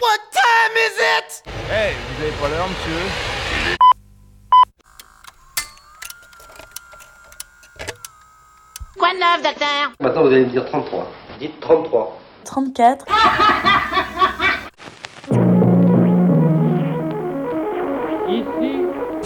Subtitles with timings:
[0.00, 1.42] What time is it?
[1.68, 3.00] Hey, vous avez pas l'heure, monsieur
[8.98, 9.92] Quoi de neuf, docteur?
[10.00, 11.06] Maintenant, vous allez me dire 33.
[11.38, 12.18] Dites 33.
[12.44, 13.04] 34.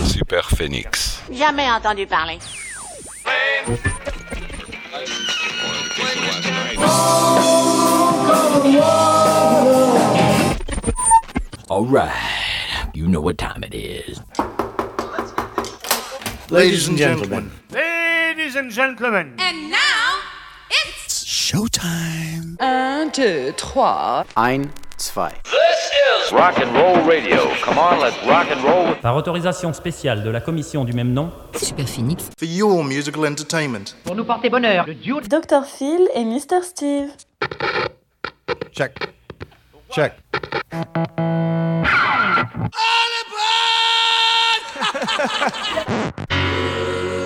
[0.05, 1.23] Super Phoenix.
[1.31, 2.39] Jamais entendu parler.
[11.71, 14.21] All right, you know what time it is.
[16.51, 17.51] Ladies and gentlemen.
[17.73, 20.21] Ladies and gentlemen And now,
[20.71, 21.25] it's...
[21.25, 22.57] Showtime.
[22.61, 24.25] Un, deux, trois.
[24.37, 25.33] Ein, zwei.
[26.33, 27.49] Rock and roll radio.
[27.63, 28.95] Come on, let's rock and roll.
[29.01, 32.31] Par autorisation spéciale de la commission du même nom, Super Phoenix.
[32.39, 33.95] For your musical entertainment.
[34.05, 35.65] Pour nous porter bonheur, le duo Dr.
[35.65, 36.63] Phil et Mr.
[36.63, 37.11] Steve.
[38.73, 38.99] Check.
[39.91, 40.13] Check.
[42.45, 42.75] Ladies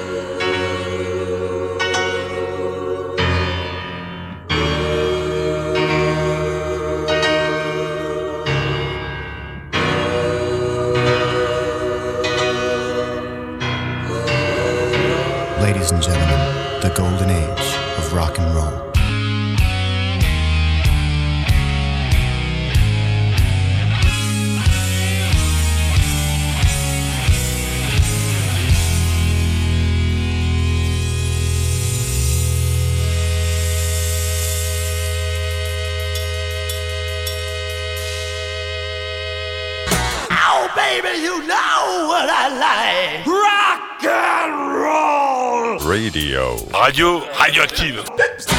[42.08, 43.26] what I like.
[43.26, 45.78] Rock and roll.
[45.86, 46.56] Radio.
[46.72, 48.57] Radio radioactive.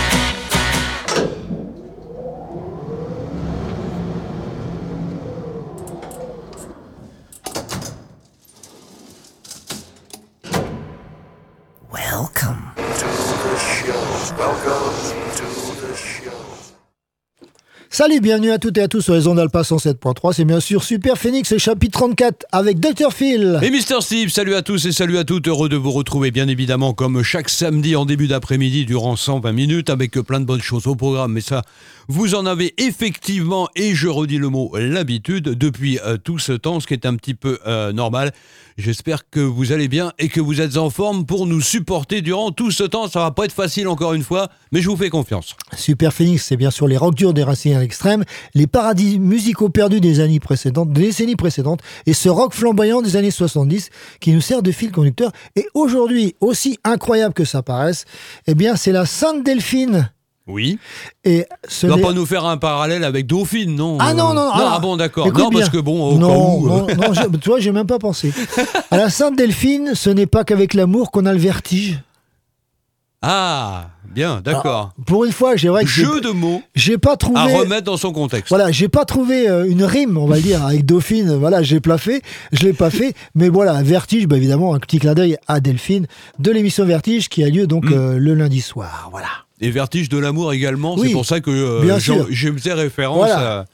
[18.00, 20.32] Salut, bienvenue à toutes et à tous sur les ondes Alpha 107.3.
[20.32, 23.12] C'est bien sûr Super Phoenix, chapitre 34 avec Dr.
[23.12, 23.60] Phil.
[23.62, 26.48] Et Mister Steve, salut à tous et salut à toutes, heureux de vous retrouver bien
[26.48, 30.88] évidemment comme chaque samedi en début d'après-midi durant 120 minutes avec plein de bonnes choses
[30.88, 31.34] au programme.
[31.34, 31.64] Mais ça,
[32.08, 36.80] vous en avez effectivement, et je redis le mot, l'habitude depuis euh, tout ce temps,
[36.80, 38.32] ce qui est un petit peu euh, normal.
[38.78, 42.52] J'espère que vous allez bien et que vous êtes en forme pour nous supporter durant
[42.52, 43.10] tout ce temps.
[43.10, 45.58] Ça va pas être facile encore une fois, mais je vous fais confiance.
[45.76, 47.76] Super Phoenix, c'est bien sûr les rock durs des racines
[48.54, 53.16] les paradis musicaux perdus des années précédentes, des décennies précédentes, et ce rock flamboyant des
[53.16, 53.90] années 70
[54.20, 55.32] qui nous sert de fil conducteur.
[55.56, 58.06] Et aujourd'hui, aussi incroyable que ça paraisse,
[58.48, 60.10] eh bien, c'est la Sainte Delphine.
[60.48, 60.80] Oui.
[61.24, 64.52] Et ce n'est- pas nous faire un parallèle avec Dauphine, non Ah non, non, Non,
[64.52, 65.28] alors, ah bon, d'accord.
[65.28, 65.70] Non, parce bien.
[65.70, 68.34] que bon, au non, où, euh, non, non, je- tu vois, j'ai même pas pensé.
[68.90, 72.00] À la Sainte Delphine, ce n'est pas qu'avec l'amour qu'on a le vertige.
[73.22, 74.94] Ah, bien, d'accord.
[75.06, 77.38] Pour une fois, j'ai vrai que j'ai- Jeu de mots j'ai pas trouvé.
[77.40, 78.48] à remettre dans son contexte.
[78.50, 81.36] Voilà, j'ai pas trouvé euh, une rime, on va dire, avec Dauphine.
[81.36, 82.22] Voilà, j'ai pas fait,
[82.54, 83.14] je l'ai pas fait.
[83.36, 86.08] Mais voilà, Vertige, bah évidemment, un petit clin d'œil à Delphine
[86.40, 87.94] de l'émission Vertige qui a lieu donc Mm.
[87.94, 89.10] euh, le lundi soir.
[89.12, 89.28] Voilà.
[89.60, 92.00] Et Vertige de l'amour également, Oui, c'est pour ça que euh,
[92.30, 93.60] je faisais référence Voilà.
[93.62, 93.66] à-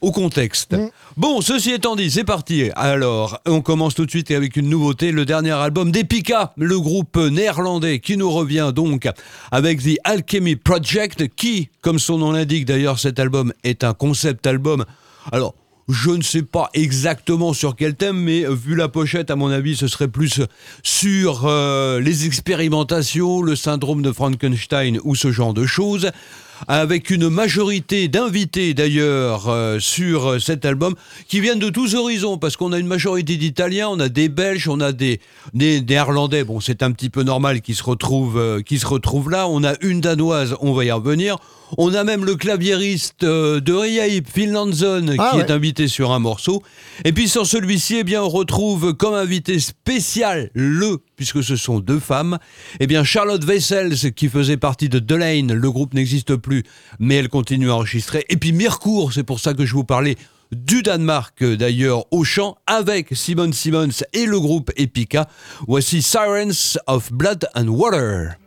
[0.00, 0.72] au contexte.
[0.72, 0.90] Mm.
[1.16, 2.70] Bon, ceci étant dit, c'est parti.
[2.76, 7.16] Alors, on commence tout de suite avec une nouveauté, le dernier album d'Epica, le groupe
[7.16, 9.08] néerlandais qui nous revient donc
[9.50, 14.46] avec The Alchemy Project, qui, comme son nom l'indique d'ailleurs, cet album est un concept
[14.46, 14.84] album.
[15.32, 15.54] Alors,
[15.90, 19.76] je ne sais pas exactement sur quel thème, mais vu la pochette, à mon avis,
[19.76, 20.40] ce serait plus
[20.82, 26.10] sur euh, les expérimentations, le syndrome de Frankenstein ou ce genre de choses.
[26.68, 30.94] Avec une majorité d'invités d'ailleurs euh, sur euh, cet album
[31.28, 34.68] qui viennent de tous horizons parce qu'on a une majorité d'Italiens, on a des Belges,
[34.68, 35.20] on a des,
[35.54, 36.44] des Néerlandais.
[36.44, 39.48] Bon, c'est un petit peu normal qu'ils se retrouvent, euh, qu'ils se retrouvent là.
[39.48, 41.38] On a une danoise, on va y revenir.
[41.78, 45.44] On a même le claviériste euh, de Riaip, Phil Lanzon, Ah qui ouais.
[45.44, 46.62] est invité sur un morceau.
[47.04, 51.80] Et puis sur celui-ci, eh bien, on retrouve comme invité spécial le, puisque ce sont
[51.80, 52.38] deux femmes,
[52.80, 55.52] eh bien Charlotte Wessels, qui faisait partie de Delane.
[55.52, 56.62] Le groupe n'existe plus,
[56.98, 58.24] mais elle continue à enregistrer.
[58.30, 60.16] Et puis Mircourt, c'est pour ça que je vous parlais
[60.50, 65.28] du Danemark d'ailleurs au chant avec Simon Simmons et le groupe Epica.
[65.68, 68.38] Voici Sirens of Blood and Water.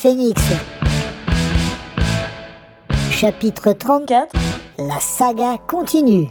[0.00, 0.40] Phénix.
[3.10, 4.32] Chapitre 34
[4.78, 6.28] La saga continue.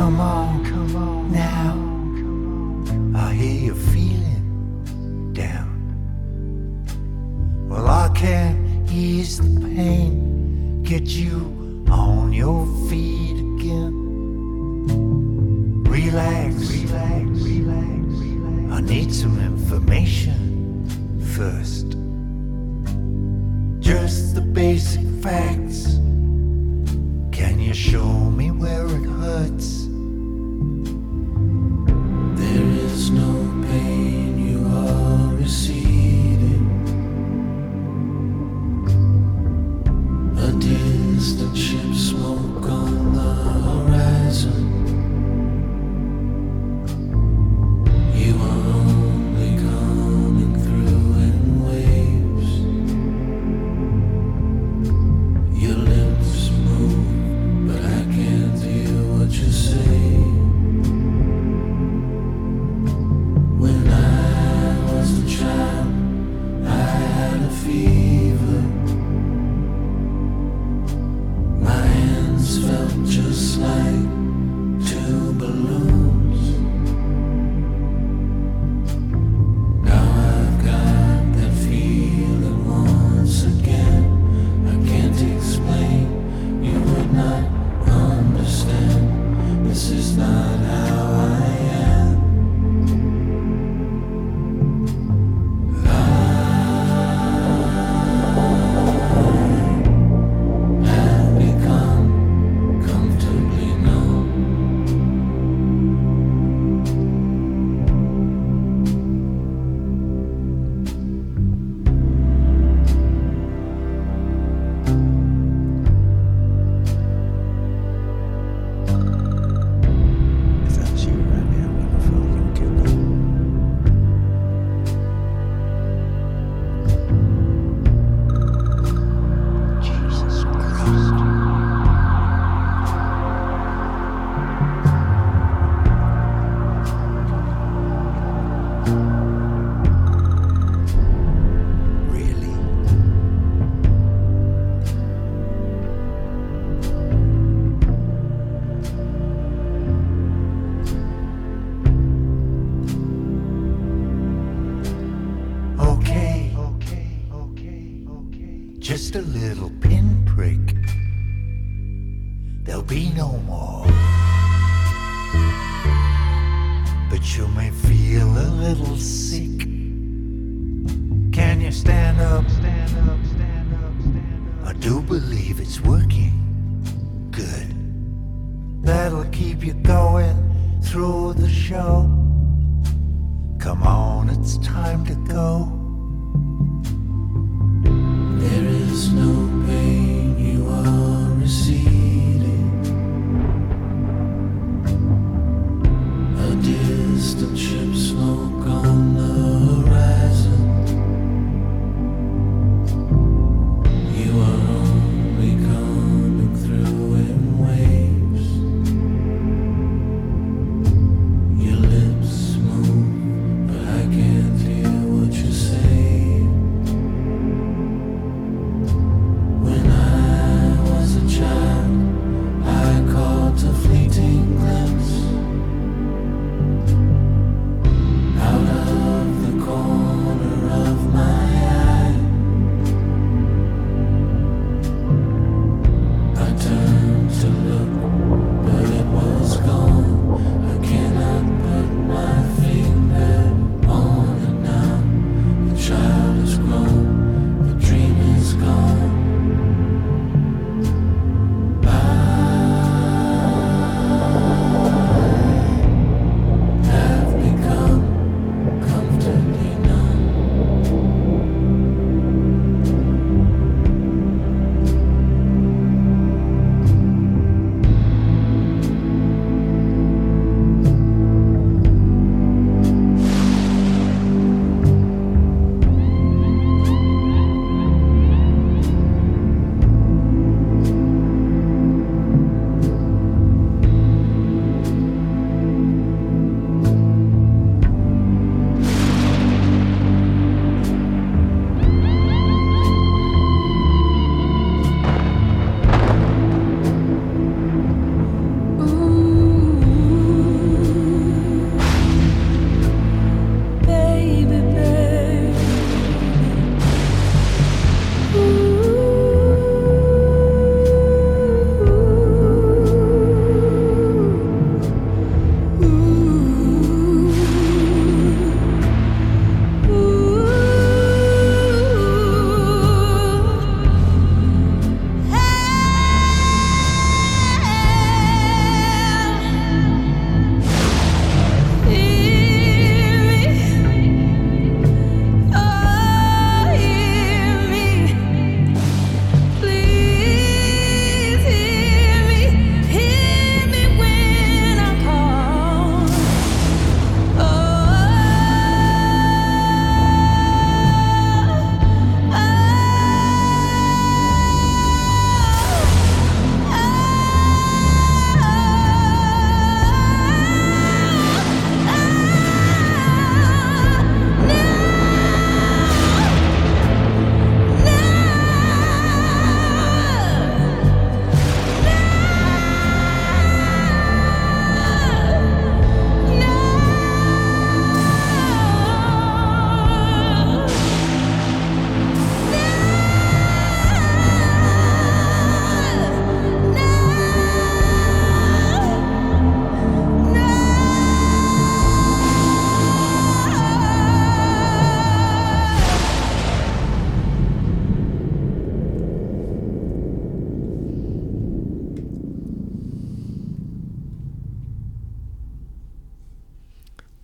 [0.00, 1.72] Come on, come on now.
[1.72, 3.16] Come on.
[3.16, 5.68] I hear you feeling down.
[7.68, 13.92] Well, I can ease the pain, get you on your feet again.
[15.84, 18.72] Relax, relax, relax.
[18.72, 20.88] I need some information
[21.36, 21.99] first.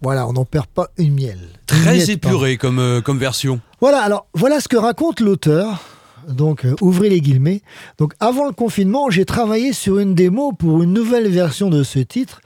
[0.07, 1.37] Voilà, on n'en perd pas une miel.
[1.66, 3.59] Très épuré comme, euh, comme version.
[3.81, 5.83] Voilà, alors voilà ce que raconte l'auteur.
[6.29, 7.61] Donc, euh, ouvrez les guillemets.
[7.99, 11.99] Donc, avant le confinement, j'ai travaillé sur une démo pour une nouvelle version de ce
[11.99, 12.40] titre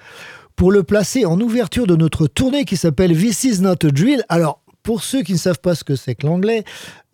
[0.56, 4.24] pour le placer en ouverture de notre tournée qui s'appelle This Is Not a Drill.
[4.30, 6.64] Alors, pour ceux qui ne savent pas ce que c'est que l'anglais,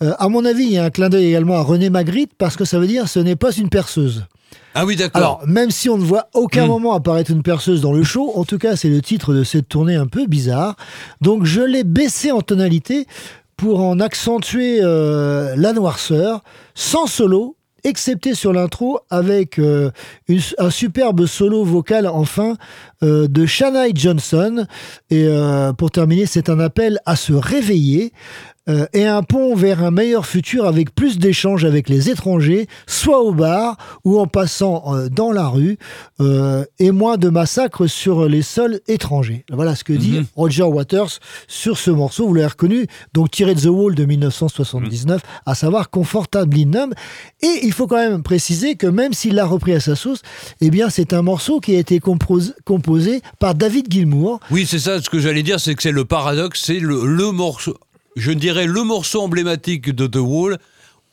[0.02, 2.56] euh, à mon avis, il y a un clin d'œil également à René Magritte parce
[2.56, 4.24] que ça veut dire ce n'est pas une perceuse.
[4.74, 5.18] Ah oui, d'accord.
[5.18, 8.44] Alors, même si on ne voit aucun moment apparaître une perceuse dans le show, en
[8.44, 10.76] tout cas, c'est le titre de cette tournée un peu bizarre.
[11.22, 13.06] Donc, je l'ai baissé en tonalité
[13.56, 16.42] pour en accentuer euh, la noirceur,
[16.74, 17.55] sans solo,
[17.86, 19.90] excepté sur l'intro, avec euh,
[20.58, 22.56] un superbe solo vocal enfin
[23.02, 24.66] euh, de Shanae Johnson.
[25.10, 28.12] Et euh, pour terminer, c'est un appel à se réveiller.
[28.68, 33.20] Euh, et un pont vers un meilleur futur avec plus d'échanges avec les étrangers, soit
[33.22, 35.78] au bar ou en passant euh, dans la rue,
[36.20, 39.44] euh, et moins de massacres sur les sols étrangers.
[39.52, 40.24] Voilà ce que dit Mhm.
[40.36, 42.26] Roger Waters sur ce morceau.
[42.26, 46.94] Vous l'avez reconnu, donc tiré de The Wall de 1979, à savoir Comfortably Numb.
[47.42, 50.22] Et il faut quand même préciser que même s'il l'a repris à sa sauce,
[50.60, 54.40] eh bien c'est un morceau qui a été compos- composé par David Gilmour.
[54.50, 57.30] Oui, c'est ça, ce que j'allais dire, c'est que c'est le paradoxe, c'est le, le
[57.32, 57.76] morceau,
[58.16, 60.58] je dirais le morceau emblématique de The Wall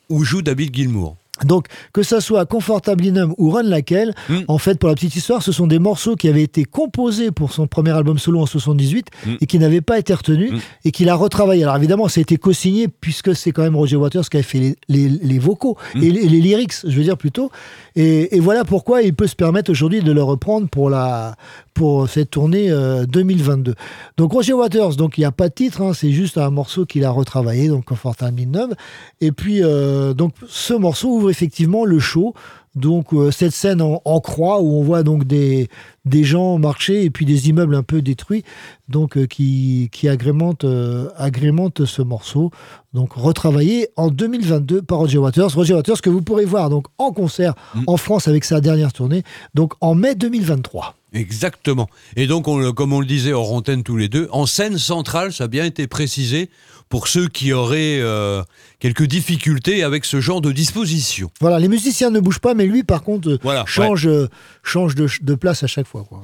[0.08, 1.16] où joue David Gilmour.
[1.44, 4.42] Donc, que ça soit Comfortably Numb ou Run Laquelle, Mm.
[4.46, 7.52] en fait, pour la petite histoire, ce sont des morceaux qui avaient été composés pour
[7.52, 9.30] son premier album solo en 78 Mm.
[9.40, 10.58] et qui n'avaient pas été retenus Mm.
[10.84, 11.64] et qu'il a retravaillé.
[11.64, 14.60] Alors, évidemment, ça a été co-signé puisque c'est quand même Roger Waters qui a fait
[14.60, 17.50] les, les- les vocaux et, les, et les lyrics, je veux dire plutôt.
[17.96, 21.36] Et, voilà pourquoi il peut se permettre aujourd'hui de le reprendre pour, la,
[21.74, 23.74] pour cette tournée euh, 2022.
[24.16, 26.86] Donc, Roger Waters, donc il n'y a pas de titre, hein, c'est juste un morceau
[26.86, 28.74] qu'il a retravaillé, donc Comfortably Numb.
[29.20, 32.34] Et puis, euh, donc, ce morceau ouvre effectivement le show.
[32.74, 35.68] Donc, euh, cette scène en, en croix où on voit donc des,
[36.04, 38.42] des gens marcher et puis des immeubles un peu détruits,
[38.88, 42.50] donc euh, qui, qui agrémentent, euh, agrémentent ce morceau.
[42.92, 45.54] Donc, retravaillé en 2022 par Roger Waters.
[45.54, 47.54] Roger Waters que vous pourrez voir donc en concert
[47.86, 49.22] en France avec sa dernière tournée,
[49.54, 50.94] donc en mai 2023.
[51.12, 51.88] Exactement.
[52.16, 55.32] Et donc, on, comme on le disait hors antenne tous les deux, en scène centrale,
[55.32, 56.50] ça a bien été précisé
[56.94, 58.44] pour ceux qui auraient euh,
[58.78, 61.28] quelques difficultés avec ce genre de disposition.
[61.40, 64.28] Voilà, les musiciens ne bougent pas, mais lui, par contre, euh, Voilà, change, euh,
[64.62, 66.04] change de, de place à chaque fois.
[66.08, 66.22] quoi.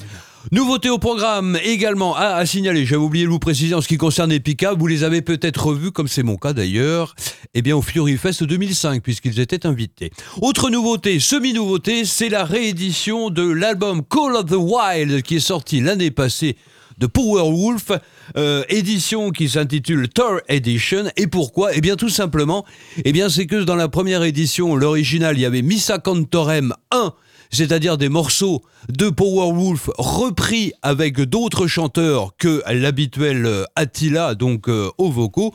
[0.52, 3.96] Nouveauté au programme également à, à signaler, j'avais oublié de vous préciser en ce qui
[3.96, 7.16] concerne Epica, vous les avez peut-être revus, comme c'est mon cas d'ailleurs,
[7.54, 10.12] eh bien au Fury Fest 2005, puisqu'ils étaient invités.
[10.40, 15.80] Autre nouveauté, semi-nouveauté, c'est la réédition de l'album Call of the Wild qui est sorti
[15.80, 16.56] l'année passée
[17.00, 17.90] de Powerwolf,
[18.36, 21.10] euh, édition qui s'intitule Tour Edition.
[21.16, 21.74] Et pourquoi?
[21.74, 22.64] Eh bien tout simplement,
[23.04, 27.12] eh bien c'est que dans la première édition, l'original, il y avait Missa Cantorem 1,
[27.50, 34.90] c'est-à-dire des morceaux de Powerwolf repris avec d'autres chanteurs que l'habituel euh, Attila, donc euh,
[34.98, 35.54] aux vocaux.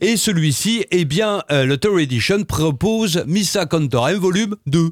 [0.00, 4.90] Et celui-ci, eh bien, euh, le Tour Edition propose Missa Cantorem volume 2.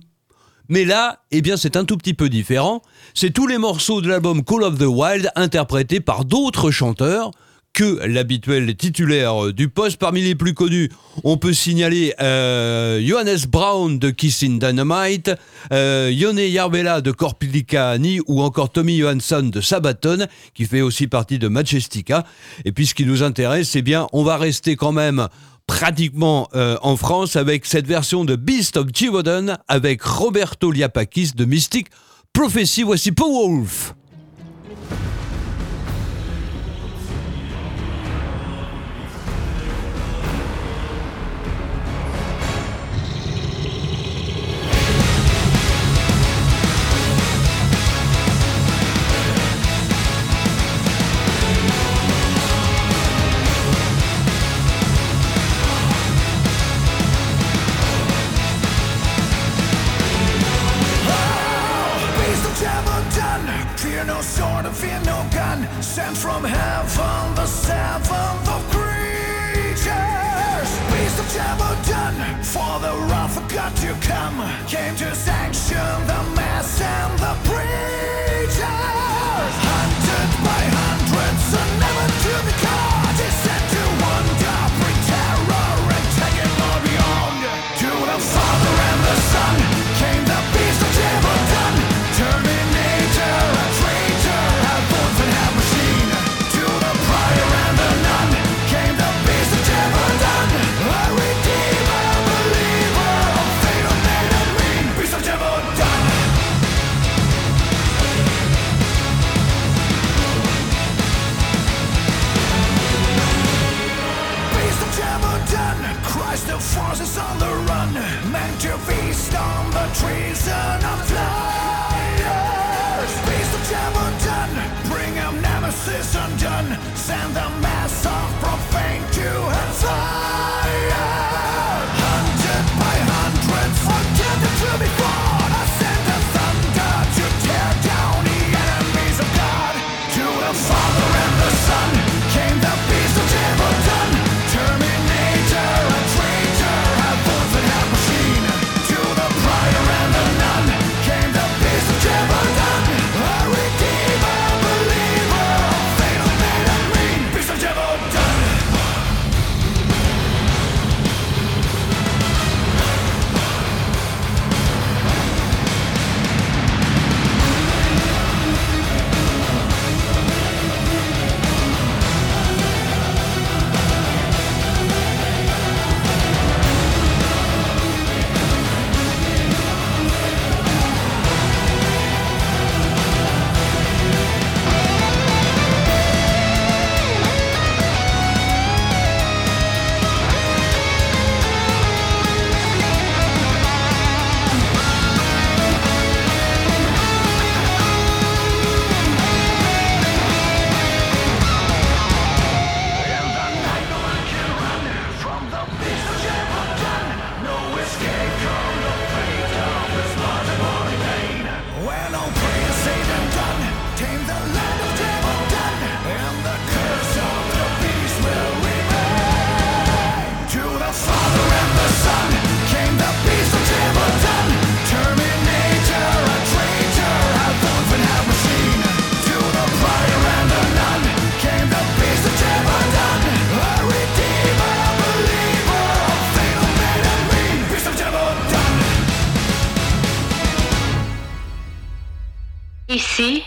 [0.68, 2.82] Mais là, eh bien, c'est un tout petit peu différent.
[3.12, 7.30] C'est tous les morceaux de l'album Call of the Wild interprétés par d'autres chanteurs
[7.74, 9.98] que l'habituel titulaire du poste.
[9.98, 10.90] Parmi les plus connus,
[11.24, 15.32] on peut signaler euh, Johannes Brown de Kissing Dynamite,
[15.72, 21.40] euh, Yone Yarvela de Corpicani ou encore Tommy Johansson de Sabaton, qui fait aussi partie
[21.40, 22.24] de Majestica.
[22.64, 25.28] Et puis ce qui nous intéresse, c'est bien, on va rester quand même
[25.66, 31.44] pratiquement euh, en France avec cette version de Beast of Gévaudan avec Roberto Liapakis de
[31.44, 31.88] Mystic
[32.32, 32.82] Prophecy.
[32.82, 33.94] Voici Powerwolf.
[33.94, 34.03] Beast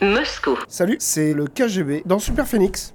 [0.01, 0.57] Moscou.
[0.67, 2.93] Salut, c'est le KGB dans Super Phoenix.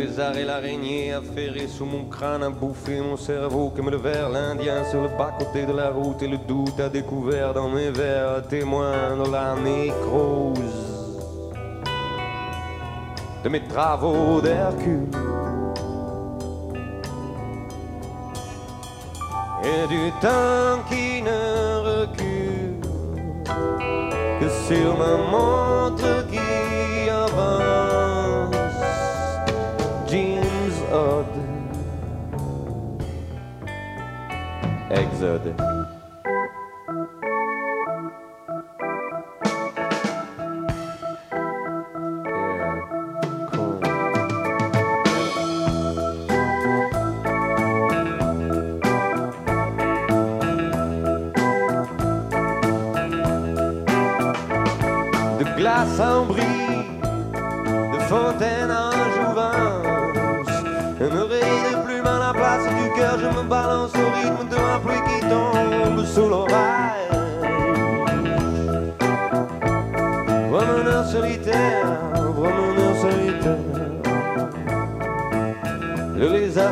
[0.00, 4.82] lézard et l'araignée affairé sous mon crâne à bouffer mon cerveau comme le verre l'indien
[4.84, 9.16] sur le bas-côté de la route et le doute a découvert dans mes verres témoin
[9.22, 11.10] de la nécrose
[13.44, 15.10] de mes travaux d'Hercule
[19.62, 21.42] et du temps qui ne
[21.90, 22.80] recule
[24.40, 25.69] que sur ma mort
[35.20, 35.79] 对对。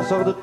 [0.09, 0.38] sort de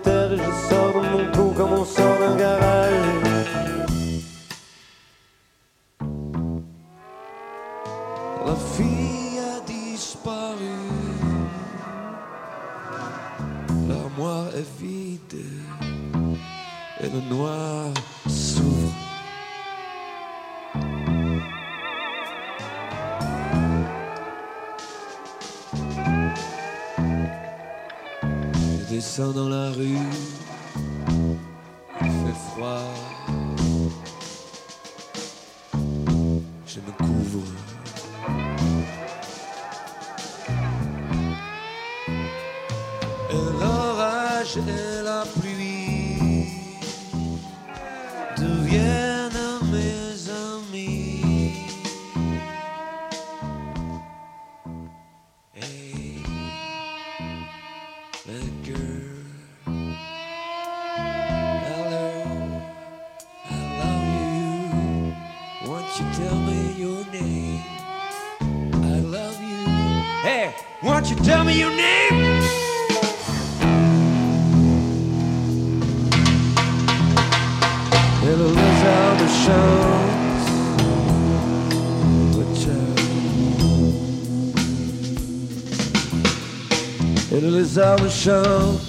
[87.79, 88.81] hommes chantent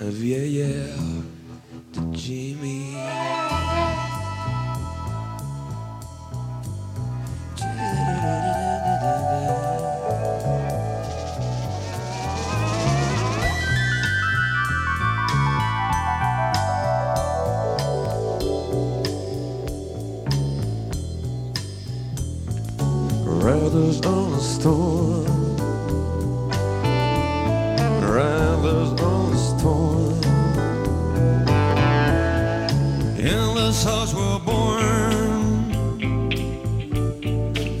[0.00, 0.96] un vieillard
[1.92, 2.96] de Jimmy.
[23.26, 25.47] Riders on the storm
[28.08, 30.20] rather's the storm.
[33.18, 35.70] In this house we're born,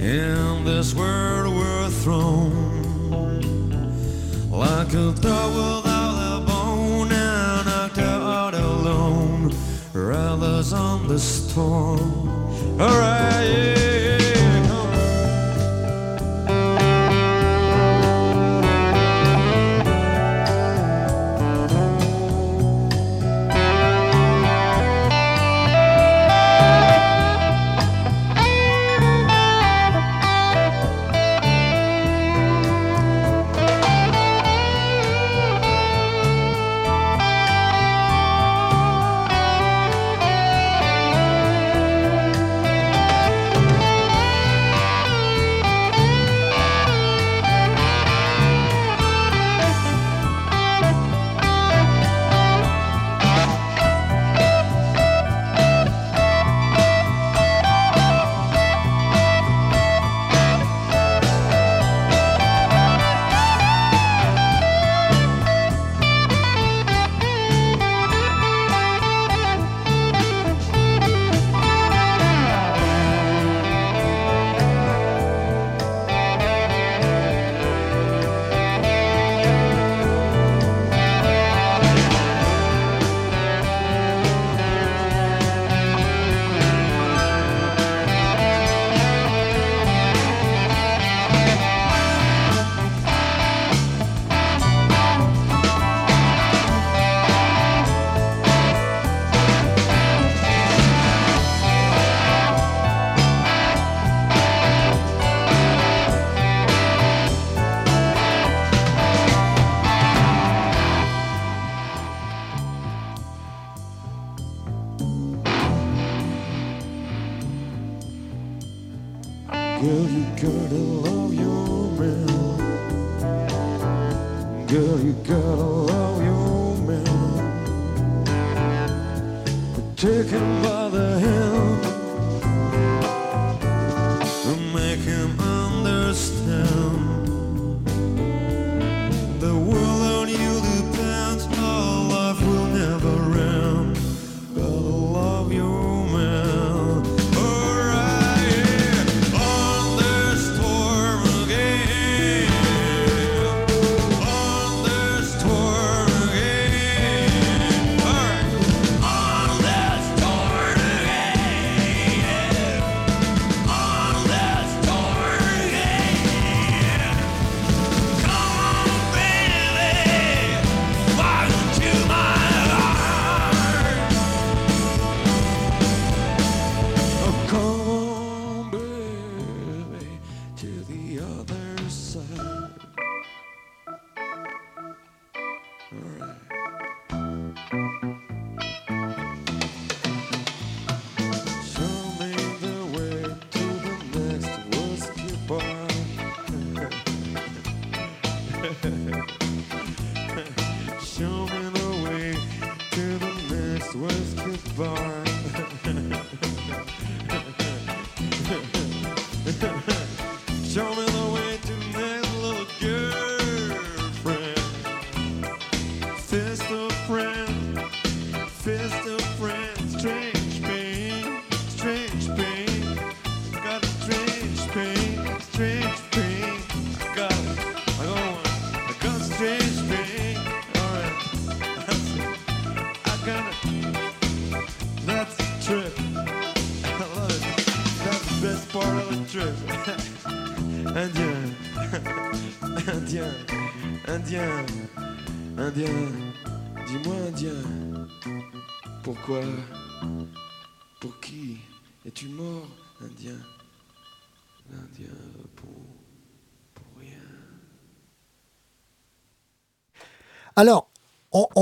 [0.00, 2.52] in this world we're thrown,
[4.50, 9.52] like a dog without a bone and knocked out alone.
[9.94, 12.28] Rather's on the storm.
[12.78, 13.87] Alright, yeah.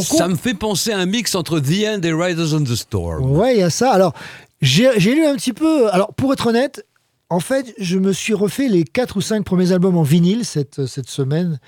[0.07, 3.31] Ça me fait penser à un mix entre The End et Riders on the Storm.
[3.31, 3.93] Ouais, il y a ça.
[3.93, 4.15] Alors,
[4.61, 5.93] j'ai lu un petit peu.
[5.93, 6.85] Alors, pour être honnête,
[7.29, 10.87] en fait, je me suis refait les quatre ou cinq premiers albums en vinyle cette,
[10.87, 11.59] cette semaine.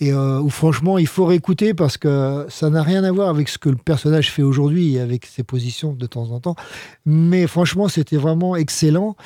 [0.00, 3.48] Et euh, où franchement, il faut réécouter parce que ça n'a rien à voir avec
[3.48, 6.54] ce que le personnage fait aujourd'hui et avec ses positions de temps en temps.
[7.04, 9.16] Mais franchement, c'était vraiment excellent.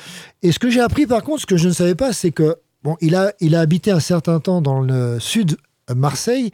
[0.41, 2.55] Et ce que j'ai appris par contre, ce que je ne savais pas, c'est que
[2.83, 5.57] bon, il a, il a habité un certain temps dans le sud
[5.95, 6.51] Marseille,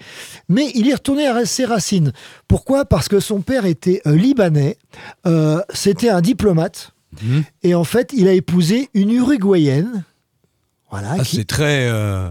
[0.47, 2.11] mais il est retourné à ses racines.
[2.47, 2.85] Pourquoi?
[2.85, 4.77] Parce que son père était euh, libanais,
[5.27, 7.43] euh, c'était un diplomate, Mhm.
[7.63, 10.03] et en fait, il a épousé une Uruguayenne.
[10.91, 11.15] Voilà.
[11.19, 12.29] Ah, qui- c'est très, euh,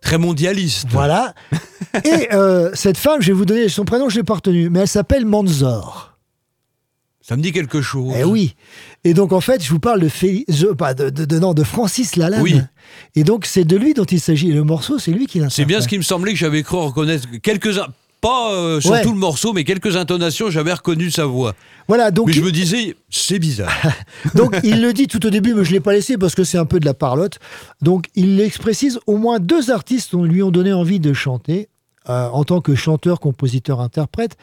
[0.00, 0.86] très mondialiste.
[0.90, 1.34] voilà.
[2.04, 4.68] et euh, cette femme, je vais vous donner son prénom, je ne l'ai pas retenu,
[4.70, 6.16] mais elle s'appelle Manzor.
[7.22, 8.12] Ça me dit quelque chose.
[8.18, 8.56] Eh oui.
[9.04, 11.54] Et donc, en fait, je vous parle de, Fé- je- pas de, de, de- non,
[11.54, 12.42] de Francis Lalanne.
[12.42, 12.60] Oui.
[13.14, 14.50] Et donc, c'est de lui dont il s'agit.
[14.50, 15.56] Et le morceau, c'est lui qui l'interprète.
[15.56, 17.78] C'est bien ce qui me semblait que j'avais cru reconnaître quelques
[18.20, 19.00] pas euh, sur Ouais.
[19.02, 21.54] tout le morceau, mais quelques intonations, j'avais reconnu sa voix.
[21.88, 23.72] Voilà, donc mais je me disais, c'est bizarre.
[24.34, 26.44] Donc il le dit tout au début, mais je ne l'ai pas laissé parce que
[26.44, 27.38] c'est un peu de la parlotte.
[27.80, 31.69] Donc il précise, au moins deux artistes lui ont donné envie de chanter.
[32.08, 34.36] Euh, en tant que chanteur, compositeur, interprète.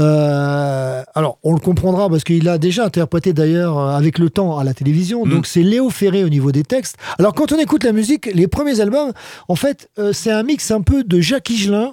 [0.00, 4.58] Euh, alors, on le comprendra parce qu'il a déjà interprété d'ailleurs euh, avec le temps
[4.58, 5.24] à la télévision.
[5.24, 5.30] Mm.
[5.30, 6.96] Donc, c'est Léo Ferré au niveau des textes.
[7.18, 9.12] Alors, quand on écoute la musique, les premiers albums,
[9.46, 11.92] en fait, euh, c'est un mix un peu de Jacques Higelin.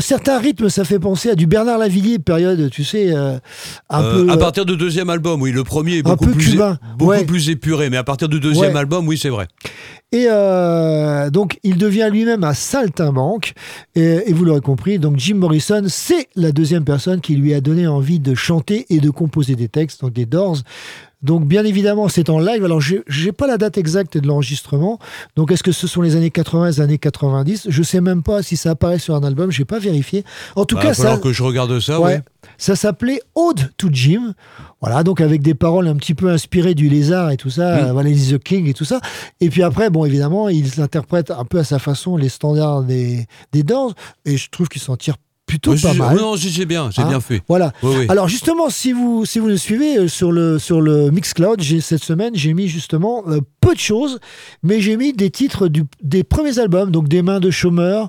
[0.00, 3.40] Certains rythmes, ça fait penser à du Bernard Lavillier, période, tu sais, un
[4.02, 4.28] peu.
[4.30, 7.24] à partir du deuxième album, oui, le premier est beaucoup, peu plus, cubain, beaucoup ouais.
[7.24, 8.78] plus épuré, mais à partir du deuxième Ouais.
[8.78, 9.48] album, oui, c'est vrai.
[10.12, 13.54] Et euh, donc, il devient lui-même un saltimbanque.
[13.94, 17.60] Et, et vous l'aurez compris, donc Jim Morrison, c'est la deuxième personne qui lui a
[17.60, 20.58] donné envie de chanter et de composer des textes, donc des Doors.
[21.22, 22.64] Donc, bien évidemment, c'est en live.
[22.64, 24.98] Alors, je n'ai pas la date exacte de l'enregistrement.
[25.36, 28.42] Donc, est-ce que ce sont les années 80, les années 90 Je sais même pas
[28.42, 29.52] si ça apparaît sur un album.
[29.52, 30.24] Je n'ai pas vérifié.
[30.56, 32.06] En tout Bah, cas, ça, que je regarde ça, Ouais.
[32.14, 32.22] ouais.
[32.62, 34.34] Ça s'appelait Ode to Jim.
[34.80, 37.96] Voilà, donc avec des paroles un petit peu inspirées du lézard et tout ça, Mm.
[37.98, 39.00] euh, the King et tout ça.
[39.40, 43.26] Et puis après, bon, évidemment, il interprète un peu à sa façon les standards des,
[43.50, 43.94] des Doors.
[44.24, 45.16] Et je trouve qu'il s'en tire
[45.52, 46.16] plutôt pas mal.
[46.16, 47.42] Non, c'est bien, c'est Hein bien fait.
[47.48, 47.72] Voilà.
[47.82, 48.06] Oui, oui.
[48.08, 51.80] Alors justement, si vous si vous nous suivez euh, sur le sur le Mixcloud, j'ai
[51.80, 54.18] cette semaine j'ai mis justement euh, peu de choses,
[54.62, 58.08] mais j'ai mis des titres du, des premiers albums, donc des mains de chômeurs.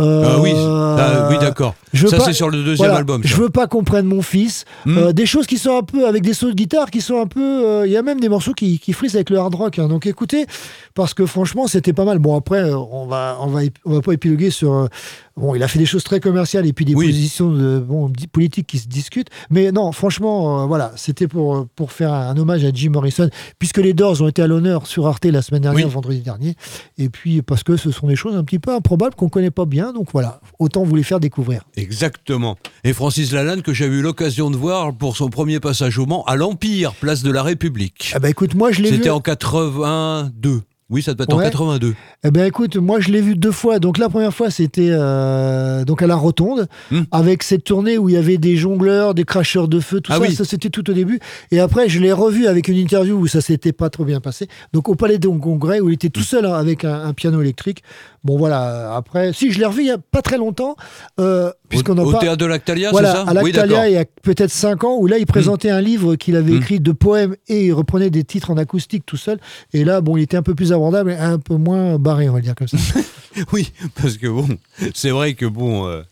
[0.00, 1.74] euh, Ah oui, ah, oui, d'accord.
[1.94, 3.28] Ça, c'est sur le deuxième voilà, album, ça.
[3.28, 4.64] Je veux pas qu'on prenne mon fils.
[4.86, 5.12] Hmm.
[5.12, 7.82] Des choses qui sont un peu avec des sauts de guitare qui sont un peu.
[7.86, 9.78] Il y a même des morceaux qui, qui frisent avec le hard rock.
[9.78, 9.88] hein.
[9.88, 10.46] Donc écoutez,
[10.94, 12.18] parce que franchement, c'était pas mal.
[12.18, 14.88] Bon après, on va on va on va pas épiloguer sur.
[15.36, 17.06] Bon, il a fait des choses très commerciales et puis des Oui.
[17.06, 19.28] positions de bon politiques qui se discutent.
[19.50, 23.28] Mais non, franchement, euh, voilà, c'était pour euh, pour faire un, hommage à Jim Morrison,
[23.58, 25.92] puisque les Doors ont été à l'honneur sur Arte la semaine dernière, Oui.
[25.92, 26.54] vendredi dernier,
[26.98, 29.64] et puis parce que ce sont des choses un petit peu improbables qu'on connaît pas
[29.66, 29.92] bien.
[29.92, 31.62] Donc voilà, autant vous les faire découvrir.
[31.76, 32.56] Exactement.
[32.84, 36.24] Et Francis Lalanne, que j'avais eu l'occasion de voir pour son premier passage au Mans
[36.24, 38.12] à l'Empire, place de la République.
[38.14, 38.96] Ah bah écoute, moi je l'ai vu.
[38.96, 40.62] C'était en 82.
[40.92, 41.44] Oui, ça devait être en Ouais.
[41.44, 41.94] 82.
[42.24, 43.78] Eh ben écoute, moi je l'ai vu deux fois.
[43.78, 47.02] Donc la première fois c'était euh, donc à la Rotonde Hmm.
[47.10, 50.16] avec cette tournée où il y avait des jongleurs, des cracheurs de feu, tout Ah
[50.18, 50.20] ça.
[50.22, 50.34] oui.
[50.34, 51.18] Ça c'était tout au début.
[51.50, 54.48] Et après je l'ai revu avec une interview où ça s'était pas trop bien passé.
[54.72, 56.10] Donc au Palais des Congrès où il était Hmm.
[56.12, 57.82] tout seul hein, avec un, un piano électrique.
[58.24, 58.94] Bon voilà.
[58.94, 60.76] Après, si je l'ai revu il y a pas très longtemps,
[61.18, 62.22] euh, puisqu'on Au, au parle.
[62.22, 65.06] théâtre de l'Actalia, Voilà, c'est ça à l'Actalia, il y a peut-être 5 ans, où
[65.08, 66.56] là, il présentait un livre qu'il avait Mm.
[66.58, 69.38] écrit de poèmes et il reprenait des titres en acoustique tout seul.
[69.72, 72.32] Et là, bon, il était un peu plus abordable et un peu moins barré, on
[72.32, 72.76] va le dire comme ça.
[73.52, 74.46] Oui, parce que bon,
[74.94, 75.86] c'est vrai que bon.
[75.88, 76.02] euh,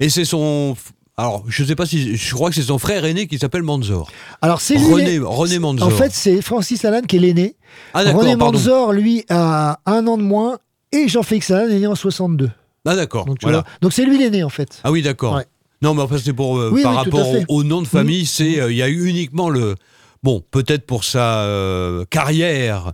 [0.00, 0.76] Et c'est son.
[1.16, 2.16] Alors, je sais pas si.
[2.16, 4.08] Je crois que c'est son frère aîné qui s'appelle Manzor.
[4.40, 5.88] Alors, c'est lui, René, René Manzor.
[5.88, 7.56] En fait, c'est Francis Lalanne qui est l'aîné.
[7.94, 8.52] Ah, René pardon.
[8.52, 10.58] Manzor, lui, a un an de moins.
[10.92, 12.50] Et Jean-Félix Lalanne est né en 62.
[12.86, 13.26] Ah, d'accord.
[13.26, 13.64] Donc, Voilà.
[13.90, 14.80] c'est lui l'aîné, en fait.
[14.84, 15.34] Ah oui, d'accord.
[15.34, 15.46] Ouais.
[15.82, 18.26] Non, mais enfin, c'est pour euh, Oui, par oui, rapport au, au nom de famille,
[18.26, 19.74] c'est euh, il y a eu uniquement le
[20.22, 22.92] bon, peut-être pour sa euh, carrière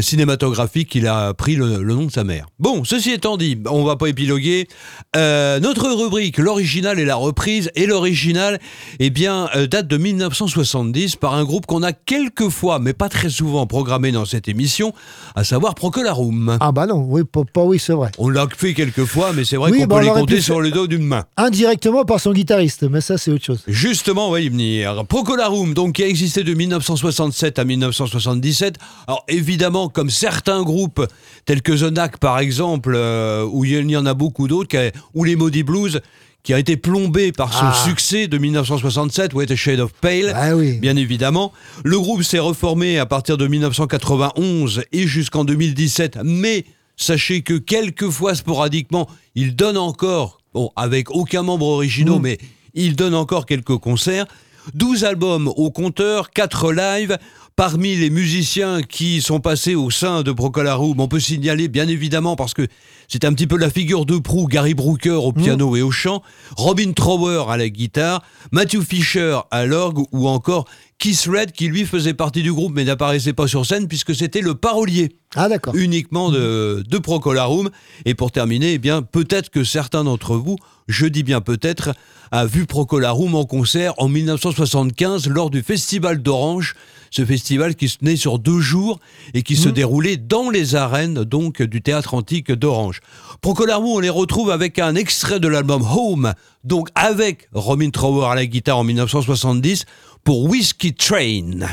[0.00, 2.46] cinématographique qu'il a pris le, le nom de sa mère.
[2.58, 4.68] Bon, ceci étant dit, on va pas épiloguer.
[5.16, 8.58] Euh, notre rubrique, l'original et la reprise, et l'original,
[8.98, 13.08] eh bien, euh, date de 1970 par un groupe qu'on a quelques fois, mais pas
[13.08, 14.92] très souvent, programmé dans cette émission,
[15.34, 16.56] à savoir Procolarum.
[16.60, 18.10] Ah, bah non, oui, pas, oui, c'est vrai.
[18.18, 20.60] On l'a fait quelques fois, mais c'est vrai Oui, qu'on bah, peut les compter sur
[20.60, 21.24] le dos d'une main.
[21.36, 23.62] Indirectement par son guitariste, mais ça, c'est autre chose.
[23.66, 25.04] Justement, on va y venir.
[25.06, 28.76] Procolarum, donc, qui a existé de 1967 à 1977.
[29.06, 31.06] Alors, évidemment, comme certains groupes,
[31.44, 34.76] tels que The Knack par exemple, euh, où il y en a beaucoup d'autres,
[35.14, 36.00] ou les Maudits Blues,
[36.42, 37.84] qui a été plombé par son Ah.
[37.86, 40.72] succès de 1967, What a Shade of Pale, Ah oui.
[40.78, 41.52] bien évidemment.
[41.84, 46.64] Le groupe s'est reformé à partir de 1991 et jusqu'en 2017, mais
[46.96, 52.38] sachez que quelquefois, sporadiquement, il donne encore, bon, avec aucun membre originaux, mais
[52.74, 54.26] il donne encore quelques concerts.
[54.74, 57.18] 12 albums au compteur, 4 lives.
[57.54, 62.34] Parmi les musiciens qui sont passés au sein de Procolarum, on peut signaler bien évidemment
[62.34, 62.66] parce que
[63.08, 66.22] c'est un petit peu la figure de proue, Gary Brooker au piano et au chant,
[66.56, 68.22] Robin Trower à la guitare,
[68.52, 70.64] Matthew Fisher à l'orgue ou encore
[70.98, 74.40] Keith Red qui lui faisait partie du groupe mais n'apparaissait pas sur scène puisque c'était
[74.40, 77.68] le parolier Ah uniquement de, de Procolarum.
[78.06, 80.56] Et pour terminer, eh bien, peut-être que certains d'entre vous,
[80.88, 81.92] je dis bien peut-être,
[82.30, 86.74] a vu Procolarum en concert en 1975 lors du Festival d'Orange,
[87.12, 88.98] ce festival qui se tenait sur deux jours
[89.34, 93.00] et qui se déroulait dans les arènes donc du théâtre antique d'Orange.
[93.42, 96.32] Procolarum, on les retrouve avec un extrait de l'album Home,
[96.64, 99.84] donc avec Robin Trower à la guitare en 1970
[100.24, 101.66] pour Whiskey Train.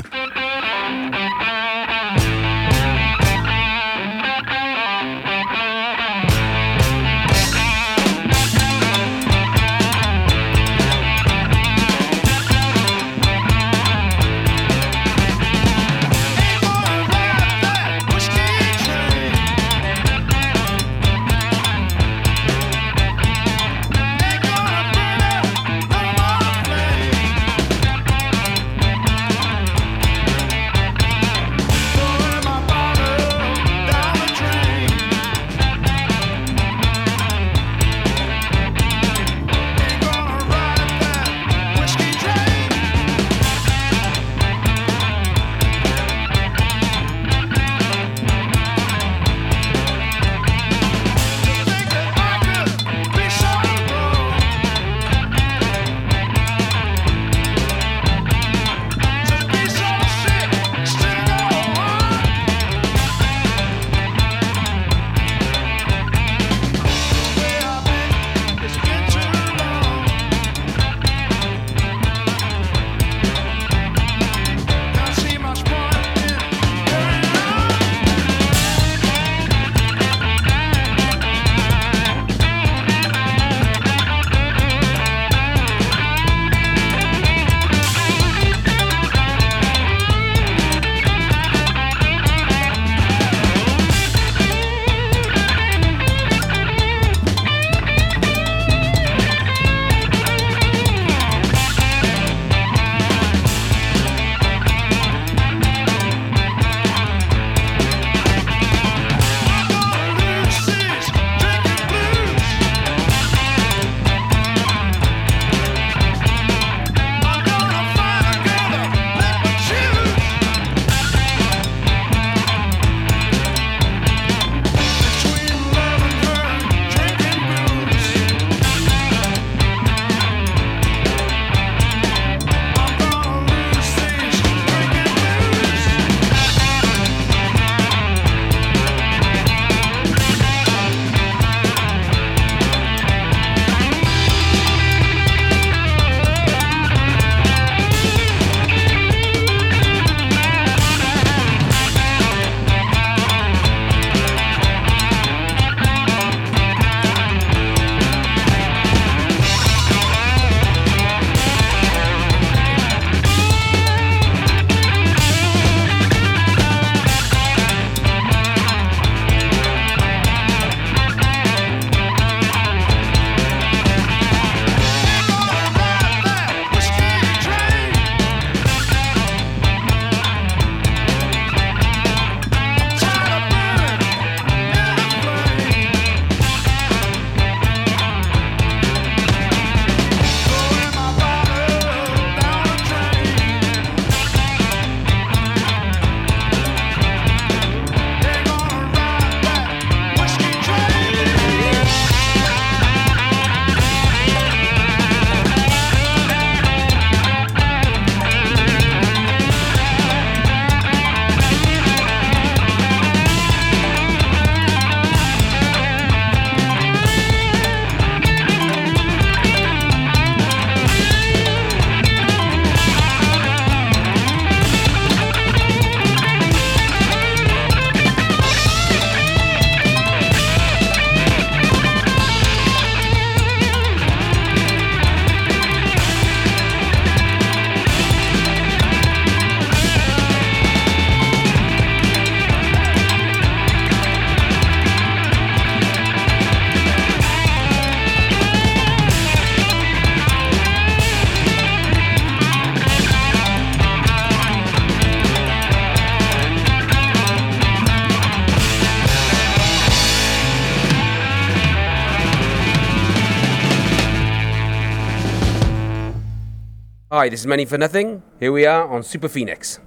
[267.20, 268.24] Hi, this is Money for Nothing.
[268.40, 269.82] Here we are on Super Phoenix.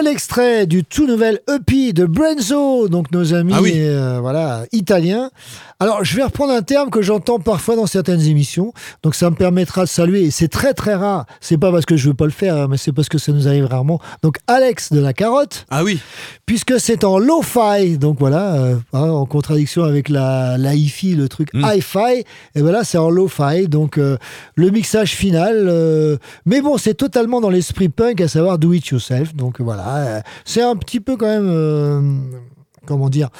[0.00, 3.72] Nouvel extrait du tout nouvel EP de Brenzo, donc nos amis Ah oui.
[3.76, 5.30] euh, voilà, italiens.
[5.78, 8.72] Alors, je vais reprendre un terme que j'entends parfois dans certaines émissions,
[9.02, 11.96] donc ça me permettra de saluer, et c'est très très rare, c'est pas parce que
[11.96, 13.98] je veux pas le faire, hein, mais c'est parce que ça nous arrive rarement.
[14.22, 15.64] Donc, Alex de la Carotte.
[15.70, 15.98] Ah oui.
[16.46, 21.28] Puisque c'est en lo-fi, donc voilà, euh, hein, en contradiction avec la, la hi-fi, le
[21.28, 21.64] truc Mm.
[21.64, 22.24] hi-fi,
[22.54, 24.16] et voilà, c'est en lo-fi, donc euh,
[24.54, 26.18] le mixage final.
[26.46, 29.34] mais bon, c'est totalement dans l'esprit punk, à savoir do it yourself.
[29.34, 29.89] Donc voilà,
[30.44, 32.00] c'est un petit peu quand même, euh,
[32.86, 33.30] comment dire,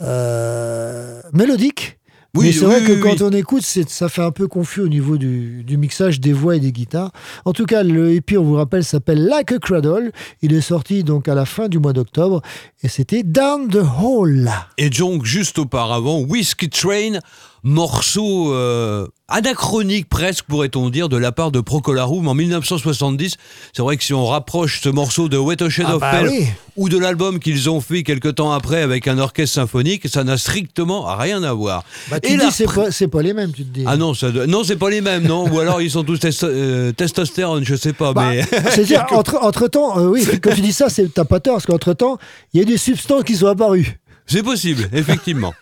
[0.00, 1.98] euh, mélodique.
[2.34, 4.88] Oui, mais c'est oui, vrai que quand on écoute, ça fait un peu confus au
[4.88, 7.12] niveau du, du mixage des voix et des guitares.
[7.44, 10.12] En tout cas, le EP, on vous rappelle, s'appelle Like a Cradle.
[10.40, 12.40] Il est sorti donc à la fin du mois d'octobre
[12.82, 14.50] et c'était Down the Hall.
[14.78, 17.18] Et donc, juste auparavant, Whiskey Train,
[17.62, 23.36] morceau euh, anachronique presque, pourrait-on dire, de la part de Procolarum en 1970.
[23.72, 26.28] C'est vrai que si on rapproche ce morceau de Wet Ocean Ah of bah Hell
[26.28, 26.46] oui.
[26.76, 30.36] ou de l'album qu'ils ont fait quelques temps après avec un orchestre symphonique, ça n'a
[30.36, 31.84] strictement rien à voir.
[32.10, 33.84] Bah, tu Et dis, c'est pas, pas les mêmes, tu te dis.
[33.86, 35.48] Ah non, ça non, c'est pas les mêmes, non.
[35.48, 38.42] Ou alors ils sont tous testo- euh, testostérone, je sais pas, Bah, mais.
[38.70, 42.18] C'est-à-dire, entre, entre temps, oui, quand tu dis ça, t'as pas tort, parce qu'entre temps,
[42.52, 43.98] il y a des substances qui sont apparues.
[44.26, 45.52] C'est possible, effectivement.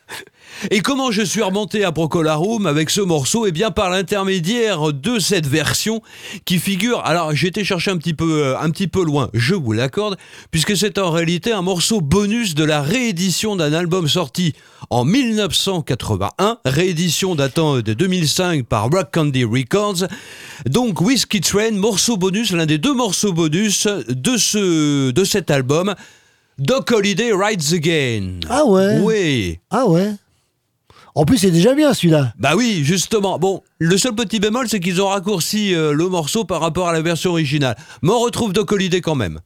[0.70, 3.46] Et comment je suis remonté à Procolarum avec ce morceau?
[3.46, 6.02] Eh bien par l'intermédiaire de cette version
[6.44, 7.02] qui figure.
[7.04, 10.16] Alors j'ai été chercher un petit peu, euh, un petit peu loin, je vous l'accorde,
[10.50, 14.54] puisque c'est en réalité un morceau bonus de la réédition d'un album sorti
[14.90, 20.06] en 1981, réédition datant de 2005 par Rock Candy Records.
[20.66, 25.94] Donc Whiskey Train, morceau bonus, l'un des deux morceaux bonus de ce, de cet album.
[26.58, 28.40] Doc Holiday Rides Again.
[28.48, 29.58] Ah ouais Oui.
[29.70, 30.10] Ah ouais
[31.14, 32.32] En plus, c'est déjà bien celui-là.
[32.38, 33.38] Bah oui, justement.
[33.38, 36.92] Bon, le seul petit bémol, c'est qu'ils ont raccourci euh, le morceau par rapport à
[36.92, 37.76] la version originale.
[38.02, 39.40] Mais on retrouve Doc Holiday quand même.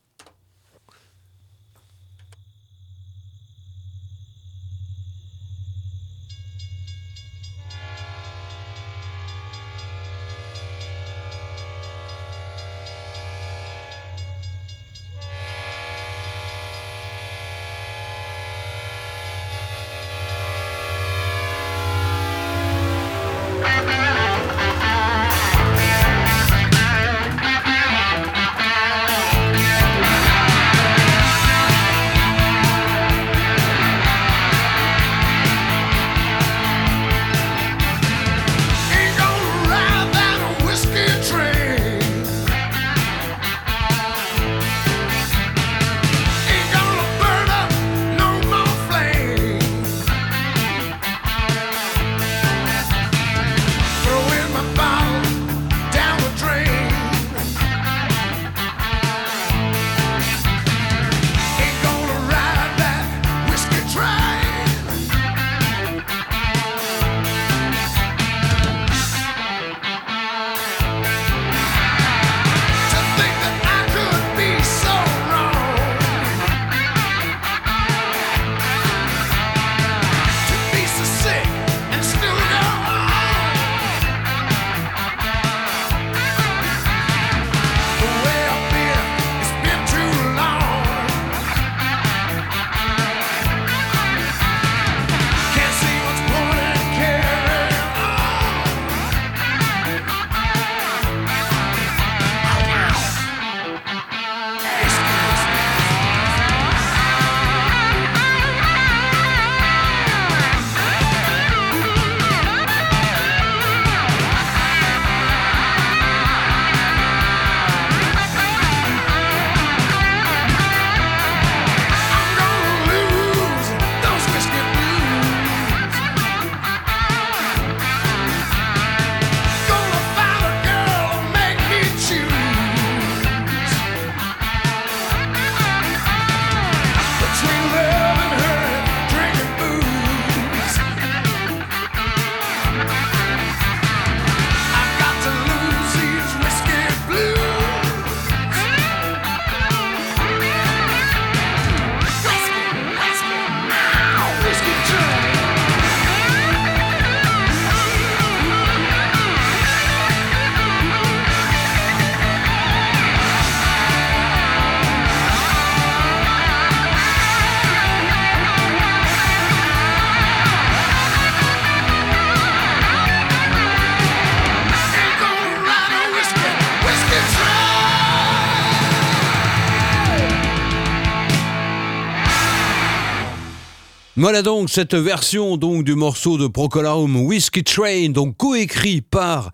[184.25, 189.51] Voilà donc cette version donc du morceau de Procolarum Whiskey Train, donc coécrit par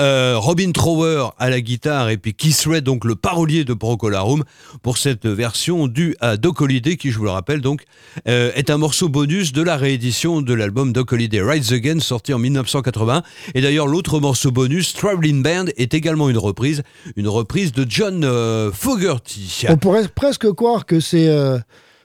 [0.00, 4.42] euh, Robin Trower à la guitare et puis Keith Red, donc le parolier de Procolarum,
[4.82, 7.82] pour cette version due à Doc Holliday, qui je vous le rappelle donc
[8.26, 12.32] euh, est un morceau bonus de la réédition de l'album Doc Holliday Rides Again sorti
[12.32, 13.22] en 1980.
[13.54, 16.82] Et d'ailleurs l'autre morceau bonus, Traveling Band, est également une reprise,
[17.16, 19.66] une reprise de John euh, Fogerty.
[19.68, 21.28] On pourrait presque croire que c'est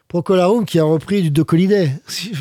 [0.10, 1.92] Procolarum qui a repris du Doc Holliday.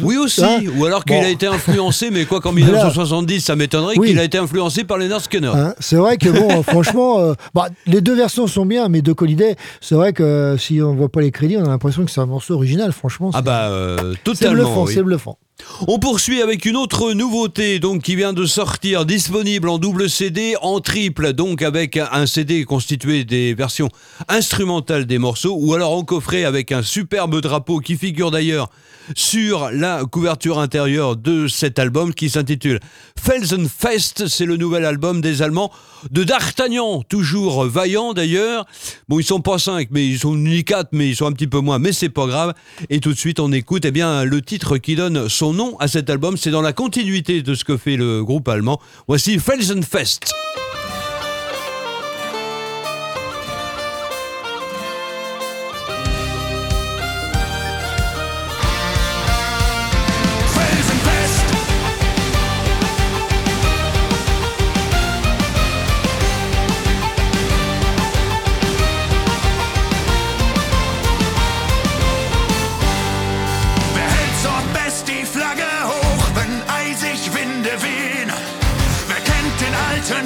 [0.01, 1.23] Oui aussi, Hein ou alors qu'il Bon.
[1.23, 2.65] a été influencé, mais quoi qu'en Voilà.
[2.67, 4.09] 1970, ça m'étonnerait Oui.
[4.09, 5.53] qu'il a été influencé par Leonard Skinner.
[5.55, 9.21] Hein, c'est vrai que bon, franchement, euh, bah, les deux versions sont bien, mais Doc
[9.21, 12.11] Holliday, c'est vrai que euh, si on voit pas les crédits, on a l'impression que
[12.11, 12.91] c'est un morceau original.
[12.93, 14.55] Franchement, Ah c'est- bah euh, c'est totalement.
[14.65, 14.95] bluffant, oui.
[14.95, 15.39] c'est bluffant.
[15.87, 20.57] On poursuit avec une autre nouveauté donc qui vient de sortir, disponible en double CD,
[20.61, 23.89] en triple, donc avec un CD constitué des versions
[24.29, 28.71] instrumentales des morceaux, ou alors en coffret avec un superbe drapeau qui figure d'ailleurs
[29.17, 32.81] sur la couverture intérieure de cet album qui s'intitule
[33.19, 34.27] Felsenfest.
[34.29, 35.73] C'est le nouvel album des Allemands
[36.11, 38.67] de D'Artagnan, toujours vaillant d'ailleurs.
[39.09, 41.47] Bon, ils sont pas cinq, mais ils sont ni quatre, mais ils sont un petit
[41.47, 42.55] peu moins, mais c'est pas grave.
[42.91, 45.89] Et tout de suite, on écoute eh bien le titre qui donne son nom à
[45.89, 46.37] cet album.
[46.37, 48.81] C'est dans la continuité de ce que fait le groupe allemand.
[49.07, 49.39] Voici.
[49.39, 50.33] Felsenfest.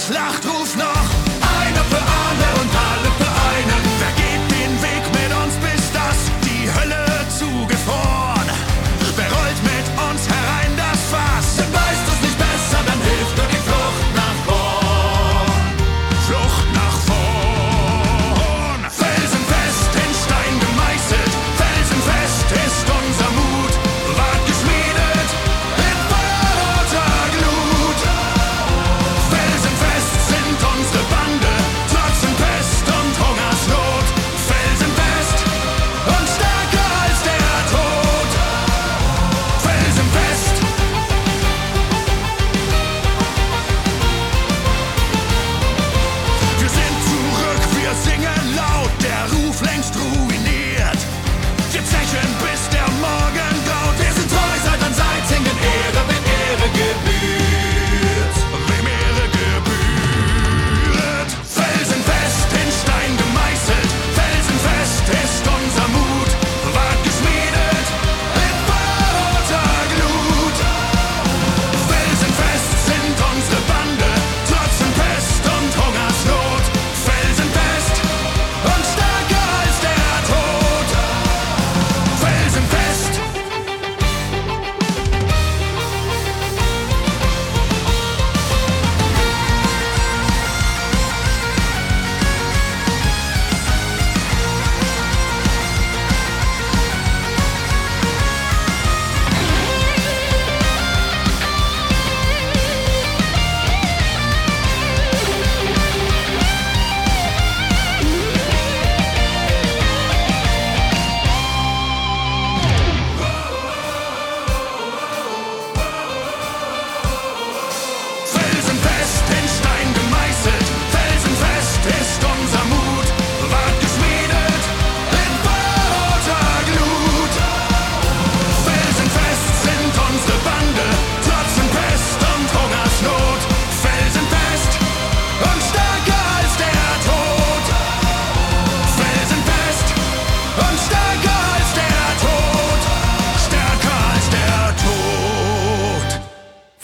[0.06, 0.91] Schlachtruf noch?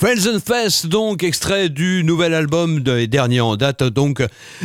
[0.09, 4.23] Felsenfest, donc extrait du nouvel album des derniers en date, donc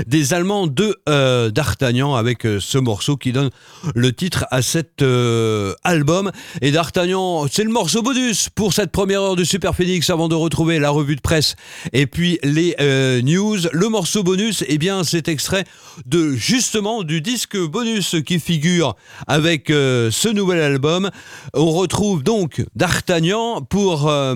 [0.07, 3.49] des Allemands de euh, d'Artagnan, avec euh, ce morceau qui donne
[3.93, 6.31] le titre à cet euh, album.
[6.61, 10.35] Et d'Artagnan, c'est le morceau bonus pour cette première heure de Super Phoenix avant de
[10.35, 11.57] retrouver la revue de presse
[11.91, 12.77] et puis les
[13.21, 13.57] news.
[13.73, 15.65] Le morceau bonus, eh bien, c'est extrait
[16.05, 18.95] de justement du disque bonus qui figure
[19.27, 21.09] avec ce nouvel album.
[21.53, 24.35] On retrouve donc d'Artagnan pour euh,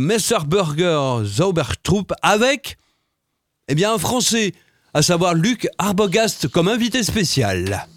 [0.97, 2.77] Messerburger Zaubertrupp avec
[3.67, 4.53] eh bien, un Français,
[4.93, 7.87] à savoir Luc Arbogast comme invité spécial.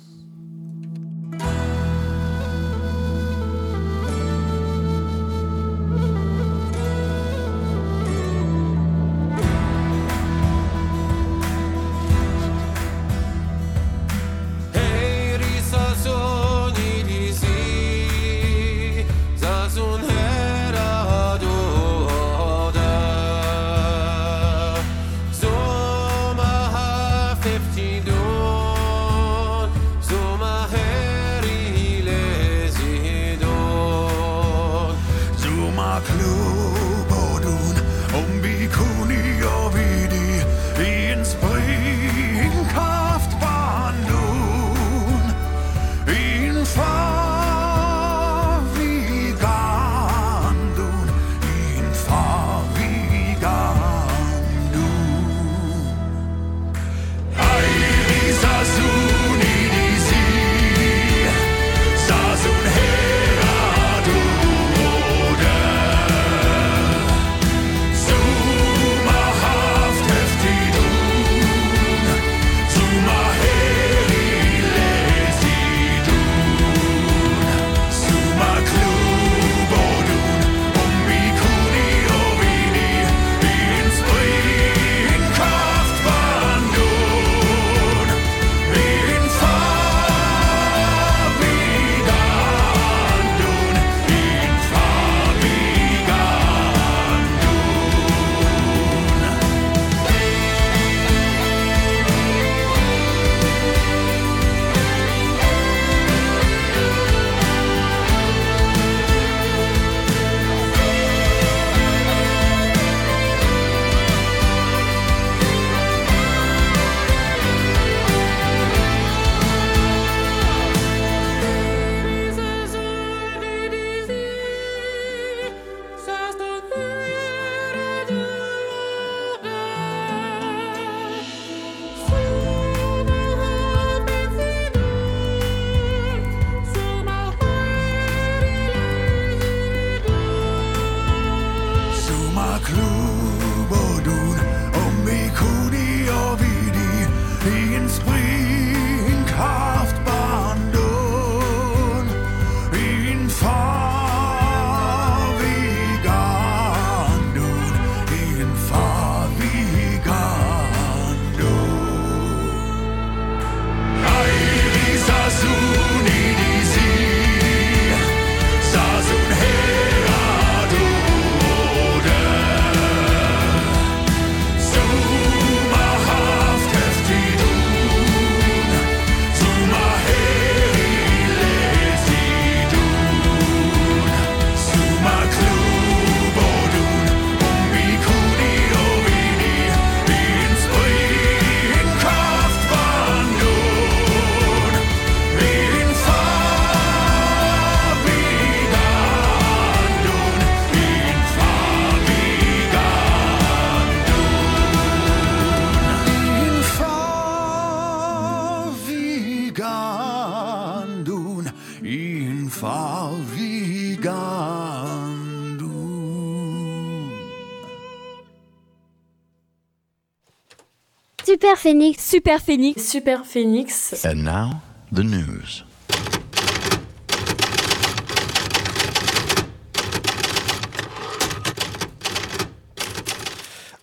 [221.41, 222.05] Super Phoenix.
[222.05, 222.83] Super Phoenix.
[222.87, 224.05] Super Phoenix.
[224.05, 224.61] And now,
[224.93, 225.65] the news.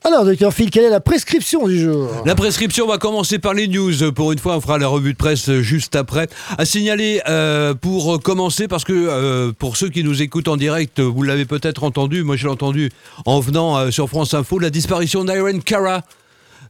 [0.03, 2.07] Alors, docteur Phil, quelle est la prescription du jour?
[2.27, 4.11] La prescription va commencer par les news.
[4.13, 6.27] Pour une fois, on fera la revue de presse juste après.
[6.59, 10.99] À signaler euh, pour commencer, parce que euh, pour ceux qui nous écoutent en direct,
[10.99, 12.91] vous l'avez peut-être entendu, moi je l'ai entendu
[13.25, 16.03] en venant euh, sur France Info, la disparition d'Irene Cara.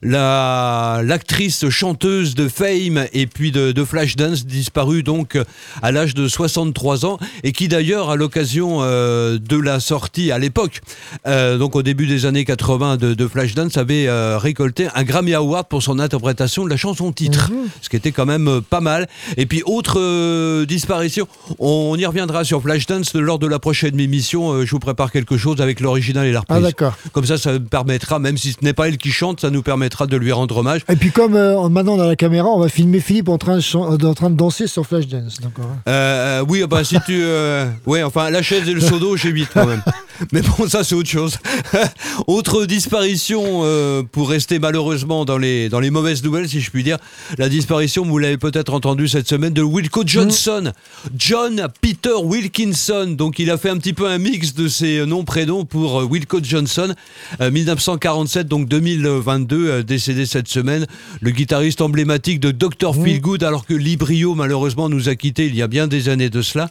[0.02, 5.38] La l'actrice chanteuse de Fame et puis de, de Flashdance disparue donc
[5.82, 10.39] à l'âge de 63 ans et qui d'ailleurs à l'occasion euh, de la sortie à
[10.39, 10.82] l'époque
[11.26, 15.34] euh, donc au début des années 80 de, de Flashdance avait euh, récolté un Grammy
[15.34, 19.08] Award pour son interprétation de la chanson titre ce qui était quand même pas mal.
[19.38, 21.28] Et puis autre disparition
[21.60, 25.62] on y reviendra sur Flashdance lors de la prochaine émission je vous prépare quelque chose
[25.62, 26.74] avec l'original et la reprise.
[26.82, 29.64] Ah, comme ça ça permettra même si ce n'est pas elle qui chante ça nous
[29.88, 32.70] permettra de lui rendre hommage Et puis comme euh, maintenant dans la caméra, on va
[32.70, 35.38] filmer Philippe en train de, euh, en train de danser sur Flashdance.
[35.44, 35.50] Hein.
[35.88, 37.22] Euh, oui, bah si tu.
[37.24, 39.82] euh, ouais, enfin, la chaise et le seau d'eau, j'évite quand même.
[40.32, 41.38] Mais bon, ça, c'est autre chose.
[42.28, 46.84] autre disparition, euh, pour rester malheureusement dans les, dans les mauvaises nouvelles, si je puis
[46.84, 46.98] dire.
[47.38, 50.72] La disparition, vous l'avez peut-être entendu cette semaine, de Wilco Johnson.
[51.16, 53.16] John Peter Wilkinson.
[53.18, 56.06] Donc, il a fait un petit peu un mix de ses noms, prénoms pour euh,
[56.06, 56.94] Wilco Johnson.
[57.42, 60.86] Euh, 1947, donc 2022, euh, décédé cette semaine.
[61.21, 62.93] Le guitariste emblématique de Dr.
[62.93, 66.41] Feelgood, alors que Librio, malheureusement, nous a quittés il y a bien des années de
[66.41, 66.69] cela.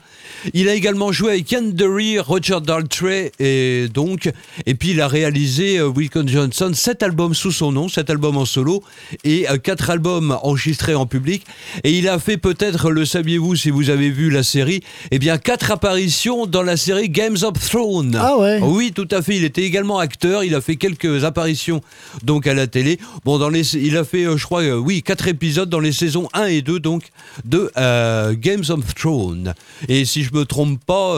[0.54, 4.30] Il a également joué avec Ian Dury, Roger Daltrey, et donc,
[4.66, 5.92] et puis il a réalisé, euh,
[6.26, 8.82] Johnson, sept albums sous son nom, sept albums en solo,
[9.24, 11.44] et euh, quatre albums enregistrés en public.
[11.84, 15.38] Et il a fait peut-être, le saviez-vous si vous avez vu la série, eh bien,
[15.38, 18.16] quatre apparitions dans la série Games of Thrones.
[18.20, 19.36] Ah ouais Oui, tout à fait.
[19.36, 20.44] Il était également acteur.
[20.44, 21.80] Il a fait quelques apparitions
[22.22, 22.95] donc à la télé.
[23.26, 26.62] Il a fait, euh, je crois, euh, oui, quatre épisodes dans les saisons 1 et
[26.62, 27.11] 2 donc
[27.44, 29.55] de euh, Games of Thrones.
[29.88, 31.14] Et si je me trompe pas,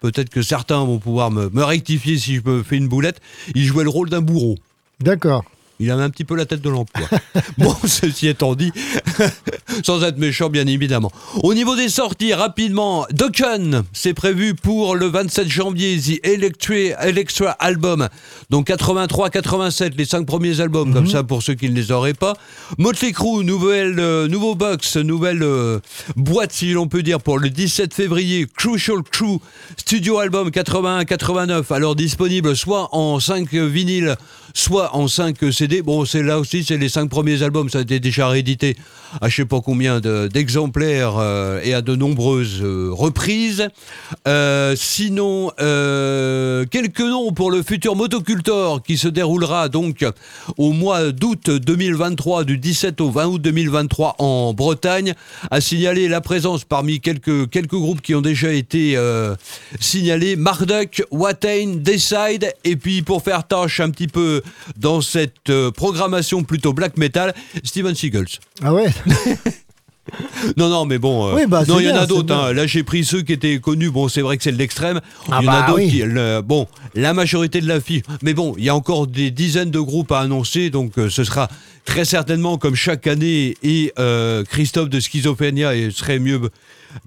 [0.00, 3.20] peut-être que certains vont pouvoir me, me rectifier si je me fais une boulette.
[3.54, 4.56] Il jouait le rôle d'un bourreau.
[5.00, 5.44] D'accord.
[5.80, 7.06] Il avait un petit peu la tête de l'emploi.
[7.58, 8.72] bon, ceci étant dit,
[9.84, 11.12] sans être méchant, bien évidemment.
[11.42, 17.50] Au niveau des sorties, rapidement, Dokkan, c'est prévu pour le 27 janvier, The Electri- Electra
[17.50, 18.08] Album.
[18.50, 22.34] Donc 83-87, les cinq premiers albums, comme ça pour ceux qui ne les auraient pas.
[22.78, 25.78] Motley Crue, nouvelle, euh, nouveau box, nouvelle euh,
[26.16, 28.46] boîte, si l'on peut dire, pour le 17 février.
[28.56, 29.38] Crucial Crew,
[29.76, 34.16] studio album 81-89, alors disponible soit en 5 vinyles,
[34.58, 35.82] soit en 5 CD.
[35.82, 38.76] Bon, c'est là aussi, c'est les 5 premiers albums, ça a été déjà réédité
[39.20, 43.68] à je sais pas combien de- d'exemplaires euh, et à de nombreuses euh, reprises.
[44.26, 50.04] Euh, sinon, quelques noms pour le futur Motocultor qui se déroulera donc
[50.56, 55.14] au mois d'août 2023, du 17 au 20 août 2023 en Bretagne.
[55.50, 58.98] À signaler la présence parmi quelques, groupes qui ont déjà été
[59.80, 64.42] signalés, Marduk, Watain, Decide, et puis pour faire tâche un petit peu
[64.76, 67.34] dans cette euh, programmation plutôt black metal,
[67.64, 68.38] Steven Seagulls.
[68.62, 68.86] Ah ouais
[70.56, 72.34] Non, non, mais bon, euh, Oui, bah, non, il y en a d'autres.
[72.34, 72.54] hein.
[72.54, 73.90] Là, j'ai pris ceux qui étaient connus.
[73.90, 75.00] Bon, c'est vrai que c'est l'extrême.
[75.30, 75.90] Ah il y en a bah d'autres oui.
[75.90, 78.02] qui, le- bon, la majorité de la fille.
[78.22, 81.24] Mais bon, il y a encore des dizaines de groupes à annoncer, donc euh, ce
[81.24, 81.48] sera
[81.84, 83.54] très certainement comme chaque année.
[83.62, 86.40] Et euh, Christophe de Schizophrénia et serait mieux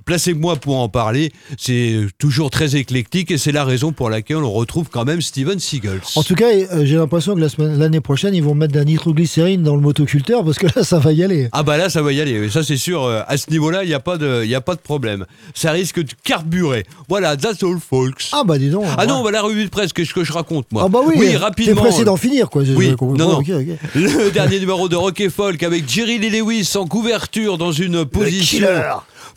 [0.05, 1.31] placez-moi pour en parler.
[1.57, 5.59] C'est toujours très éclectique et c'est la raison pour laquelle on retrouve quand même Steven
[5.59, 6.01] Seagulls.
[6.15, 8.85] En tout cas, euh, j'ai l'impression que la l'année prochaine, ils vont mettre de la
[8.85, 11.49] nitroglycérine dans le motoculteur parce que là, ça va y aller.
[11.51, 13.87] Ah bah là ça va y aller, ça c'est sûr, euh, à ce niveau-là il
[13.87, 15.25] n'y a, pas de- y a pas de problème.
[15.53, 16.85] Ça risque de carburer.
[17.09, 18.29] Voilà, that's all folks.
[18.31, 18.85] Ah bah dis donc.
[18.97, 21.15] Ah non, bah la revue de presse, qu'est-ce que je raconte moi Ah bah oui,
[21.19, 21.81] t'es rapidement.
[21.81, 22.63] pressé d'en finir quoi.
[22.75, 23.41] Oui, non, non.
[23.95, 28.05] Le dernier numéro de Rock et Folk avec Jerry Lee Lewis en couverture dans une
[28.05, 28.67] position.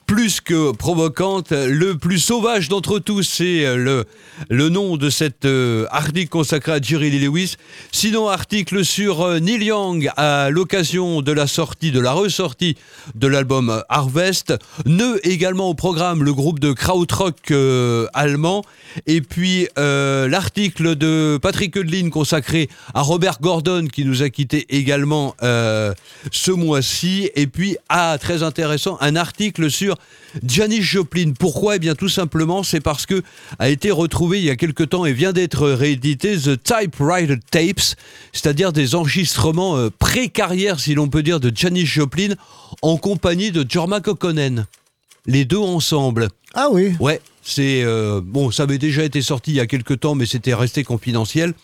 [0.07, 1.53] Plus que provocante.
[1.53, 4.05] Le plus sauvage d'entre tous, c'est euh, le,
[4.51, 7.57] le nom de cet euh, article consacré à Jerry Lee Lewis.
[7.93, 12.77] Sinon, article sur euh, Neil Young à l'occasion de la sortie, de la ressortie
[13.15, 14.55] de l'album Harvest.
[14.87, 18.65] Nœud également au programme, le groupe de krautrock euh, allemand.
[19.07, 25.35] Et puis l'article de Patrick Hudlin consacré à Robert Gordon qui nous a quitté également
[25.41, 27.31] ce mois-ci.
[27.35, 29.94] Et puis, ah, très intéressant, un article sur
[30.47, 31.33] Janis Joplin.
[31.39, 31.77] Pourquoi?
[31.77, 33.23] Eh bien, tout simplement, c'est parce que
[33.59, 37.97] a été retrouvé il y a quelque temps et vient d'être réédité The Typewriter Tapes,
[38.33, 42.35] c'est-à-dire des enregistrements euh, pré-carrière, si l'on peut dire, de Janis Joplin
[42.83, 44.67] en compagnie de Jorma Kokkonen.
[45.27, 46.29] Les deux ensemble.
[46.55, 46.95] Ah oui.
[47.01, 50.27] Ouais, c'est euh, bon, ça avait déjà été sorti il y a quelque temps, mais
[50.27, 51.55] c'était resté confidentiel.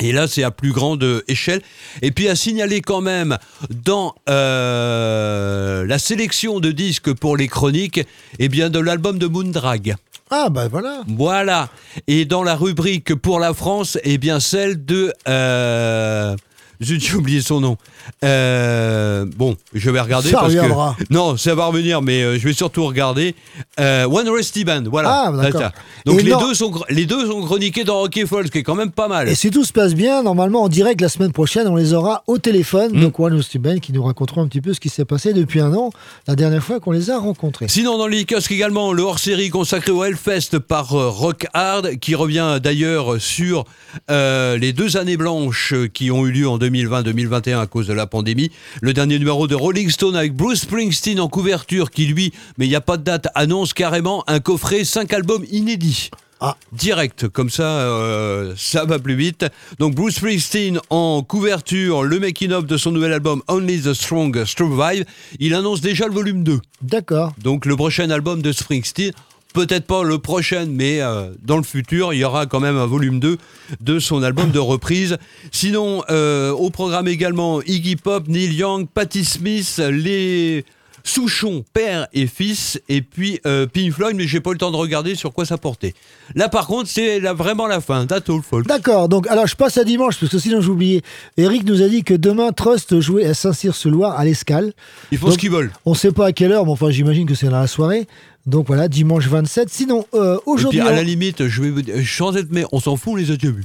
[0.00, 1.62] Et là, c'est à plus grande échelle.
[2.02, 3.38] Et puis à signaler quand même
[3.70, 8.00] dans euh, la sélection de disques pour les chroniques,
[8.38, 9.96] eh bien de l'album de Moondrag.
[10.30, 11.02] Ah bah voilà.
[11.06, 11.68] Voilà.
[12.08, 15.12] Et dans la rubrique pour la France, eh bien celle de.
[15.28, 16.34] Euh,
[16.80, 17.76] j'ai oublié son nom.
[18.24, 20.96] Euh, bon, je vais regarder Ça parce reviendra.
[20.98, 23.34] que non, ça va revenir, mais euh, je vais surtout regarder
[23.80, 24.84] euh, One Rusty Band.
[24.90, 25.26] Voilà.
[25.26, 25.70] Ah, d'accord.
[26.04, 28.58] Donc les non- deux sont les deux sont chroniqués dans Rock and Folk, ce qui
[28.58, 29.28] est quand même pas mal.
[29.28, 32.22] Et si tout se passe bien, normalement en direct la semaine prochaine, on les aura
[32.26, 32.92] au téléphone.
[32.92, 33.00] Hmm.
[33.00, 35.72] Donc One Stuben qui nous raconteront un petit peu ce qui s'est passé depuis un
[35.74, 35.90] an,
[36.26, 37.66] la dernière fois qu'on les a rencontrés.
[37.68, 42.14] Sinon, dans les kiosques également, le hors-série consacré au Hellfest par euh, Rock Hard, qui
[42.14, 43.64] revient d'ailleurs sur
[44.08, 48.50] les deux années blanches qui ont eu lieu en 2020-2021 à cause de la pandémie.
[48.80, 52.70] Le dernier numéro de Rolling Stone avec Bruce Springsteen en couverture, qui lui, mais il
[52.70, 56.10] n'y a pas de date, annonce carrément un coffret 5 albums inédits.
[56.40, 56.56] Ah.
[56.72, 59.46] Direct, comme ça, euh, ça va plus vite.
[59.78, 65.06] Donc Bruce Springsteen en couverture, le making-of de son nouvel album Only the Strong Survive.
[65.40, 66.60] Il annonce déjà le volume 2.
[66.82, 67.32] D'accord.
[67.38, 69.12] Donc le prochain album de Springsteen,
[69.56, 72.84] peut-être pas le prochain, mais euh, dans le futur, il y aura quand même un
[72.84, 73.38] volume 2
[73.80, 75.16] de son album de reprise.
[75.50, 80.66] Sinon, euh, au programme également Iggy Pop, Neil Young, Patti Smith, les
[81.04, 84.72] Souchon, père et fils, et puis euh, Pink Floyd, mais j'ai pas eu le temps
[84.72, 85.94] de regarder sur quoi ça portait.
[86.34, 88.06] Là, par contre, c'est vraiment la fin.
[88.06, 88.66] That's all, folks.
[88.66, 91.02] D'accord, donc alors je passe à dimanche parce que sinon j'ai oublié.
[91.38, 94.74] Eric nous a dit que demain Trust jouait à Saint-Cyr-sur-Loire à l'Escale.
[95.12, 95.72] Ils font Donc, ce qu'ils veulent.
[95.86, 98.06] On sait pas à quelle heure, mais enfin j'imagine que c'est dans la soirée.
[98.46, 99.68] Donc voilà, dimanche 27.
[99.70, 100.80] Sinon, euh, Et puis aujourd'hui.
[100.80, 103.16] à on- la limite, je vais vous dire, sans être mais on s'en fout, on
[103.16, 103.64] les a déjà vus?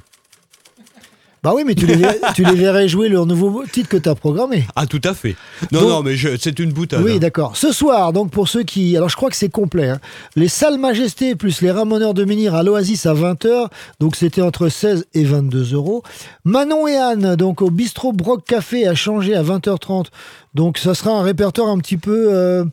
[1.43, 4.07] Bah oui, mais tu les, verrais, tu les verrais jouer leur nouveau titre que tu
[4.07, 4.63] as programmé.
[4.75, 5.35] Ah, tout à fait.
[5.71, 7.01] Non, Donc- non, mais c'est une boutade.
[7.03, 7.17] Oui, hein.
[7.17, 7.57] d'accord.
[7.57, 8.95] Ce soir, donc pour ceux qui.
[8.95, 9.89] Alors je crois que c'est complet.
[9.89, 9.99] hein.
[10.35, 13.69] Les Salles Majestés plus les Ramoneurs de Menhir à l'Oasis à 20h.
[13.99, 16.03] Donc c'était entre 16 et 22 euros.
[16.43, 20.07] Manon et Anne, donc au bistrot Broc Café à changer à 20h30.
[20.53, 22.27] Donc ça sera un répertoire un petit peu.
[22.31, 22.65] euh,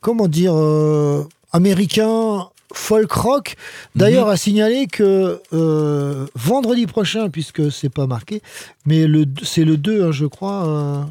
[0.00, 2.48] comment dire euh, Américain.
[2.74, 3.56] Folk rock.
[3.94, 8.40] D'ailleurs, à signaler que euh, vendredi prochain, puisque c'est pas marqué,
[8.86, 10.66] mais le, c'est le 2, hein, je crois.
[10.66, 11.02] euh,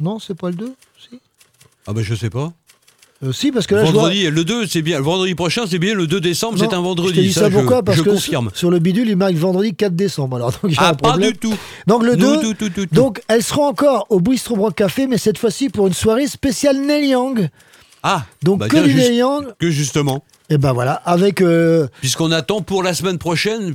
[0.00, 1.20] non, c'est pas le 2 Si?
[1.86, 2.54] Ah, ben je sais pas.
[3.22, 4.96] Euh, si, parce que là, je vois- vendredi, le 2, c'est bien.
[4.96, 5.94] Le vendredi prochain, c'est bien.
[5.94, 7.10] Le 2 décembre, c'est un vendredi.
[7.10, 8.48] Je te dis ça, pourquoi Parce je que confirme.
[8.54, 10.36] sur- le bidule, il marque vendredi 4 décembre.
[10.36, 11.52] Alors, donc, Ah, pas du tout.
[11.86, 12.94] Donc, le Non, 2, tout, tout, tout, tout.
[12.94, 16.80] donc elles seront encore au Bistro Broc Café, mais cette fois-ci pour une soirée spéciale
[16.80, 17.50] Neil Young.
[18.02, 19.46] Ah, Donc, bah que Neil Young.
[19.58, 20.24] que justement.
[20.48, 21.40] Et ben voilà, avec.
[21.42, 23.74] euh, Puisqu'on attend pour la semaine prochaine,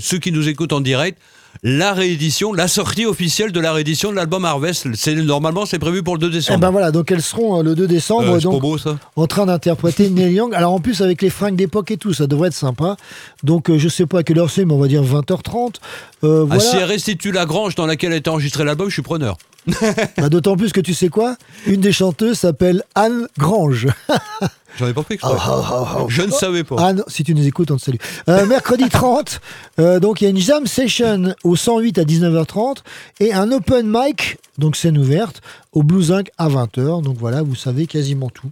[0.00, 1.18] ceux qui nous écoutent en direct,
[1.62, 4.86] la réédition, la sortie officielle de la réédition de l'album Harvest.
[4.94, 6.60] C'est normalement c'est prévu pour le 2 eh décembre.
[6.60, 8.98] ben voilà, donc elles seront euh, le 2 décembre Euh, c'est pas donc, beau ça
[9.16, 10.54] en train d'interpréter Neil Young.
[10.54, 12.96] Alors en plus avec les fringues d'époque et tout, ça devrait être sympa.
[13.42, 15.76] Donc euh, je sais pas à quelle heure c'est, mais on va dire 20h30.
[16.24, 16.60] Euh, Ah, voilà.
[16.60, 19.38] si elle restitue la grange dans laquelle a été enregistré l'album, je suis preneur.
[20.16, 21.36] Bah, D'autant plus que tu sais quoi?
[21.66, 23.88] Une des chanteuses s'appelle Anne Grange.
[24.78, 25.32] J'en ai pas fait exprès.
[25.34, 26.06] Oh, oh, oh, oh.
[26.08, 26.76] Je ne savais pas.
[26.78, 27.96] Anne, si tu nous écoutes, on te salue.
[28.28, 29.40] Euh, mercredi 30,
[29.78, 32.78] euh, donc il y a une jam session au 108 à 19h30
[33.20, 35.40] et un open mic, donc scène ouverte,
[35.72, 37.02] au Blues Inc à 20h.
[37.02, 38.50] Donc voilà, vous savez quasiment tout.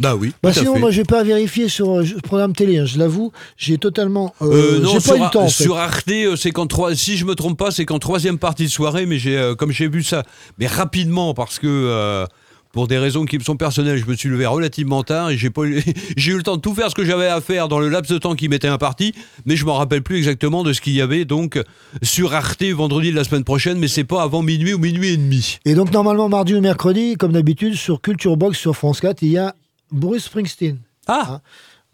[0.00, 0.32] Bah oui.
[0.42, 2.78] Bah sinon, moi, je vais pas vérifier sur euh, programme télé.
[2.78, 5.42] hein, je l'avoue, j'ai totalement, euh, Euh, non, j'ai sur, pas eu le temps.
[5.44, 5.62] en fait.
[5.62, 8.64] sur Arte, euh, c'est qu'en trois, si je me trompe pas, c'est qu'en troisième partie
[8.64, 10.22] de soirée, mais j'ai, euh, comme j'ai vu ça,
[10.58, 12.26] mais rapidement parce que
[12.72, 15.50] pour des raisons qui me sont personnelles, je me suis levé relativement tard et j'ai
[15.50, 15.82] pas eu,
[16.16, 18.10] j'ai eu le temps de tout faire ce que j'avais à faire dans le laps
[18.10, 19.12] de temps qui m'était imparti,
[19.44, 21.60] mais je me rappelle plus exactement de ce qu'il y avait donc
[22.02, 25.16] sur Arte vendredi de la semaine prochaine, mais c'est pas avant minuit ou minuit et
[25.18, 25.58] demi.
[25.66, 29.28] Et donc normalement mardi ou mercredi, comme d'habitude, sur Culture Box sur France 4, il
[29.32, 29.54] y a
[29.92, 30.78] Bruce Springsteen.
[31.06, 31.40] Ah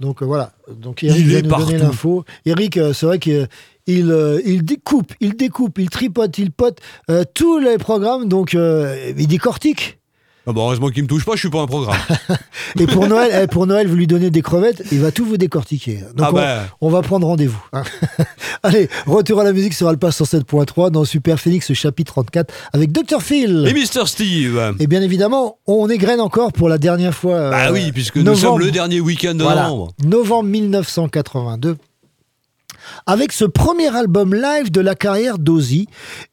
[0.00, 2.24] Donc euh, voilà, donc Eric Il vient nous donner l'info.
[2.46, 3.48] Eric, euh, c'est vrai qu'il
[3.86, 6.80] il, euh, il découpe, il découpe, il tripote, il pote
[7.34, 9.97] tous les programmes, donc il décortique.
[10.50, 11.98] Ah bah heureusement qu'il me touche pas, je suis pas un programme.
[12.80, 15.36] Et pour Noël, eh, pour Noël, vous lui donnez des crevettes, il va tout vous
[15.36, 15.98] décortiquer.
[16.14, 16.58] Donc Ah on, bah.
[16.80, 17.62] on va prendre rendez-vous.
[17.74, 17.82] hein.
[18.62, 23.20] Allez, retour à la musique sur Alpha 107.3 dans Super Phoenix chapitre 34 avec Dr
[23.22, 23.66] Phil.
[23.68, 27.34] Et Mister Steve Et bien évidemment, on égrène encore pour la dernière fois.
[27.34, 29.92] euh, Ah oui, puisque nous sommes le dernier week-end de Voilà, novembre.
[30.04, 31.76] novembre 1982.
[33.06, 35.88] Avec ce premier album live de la carrière d'Ozzy.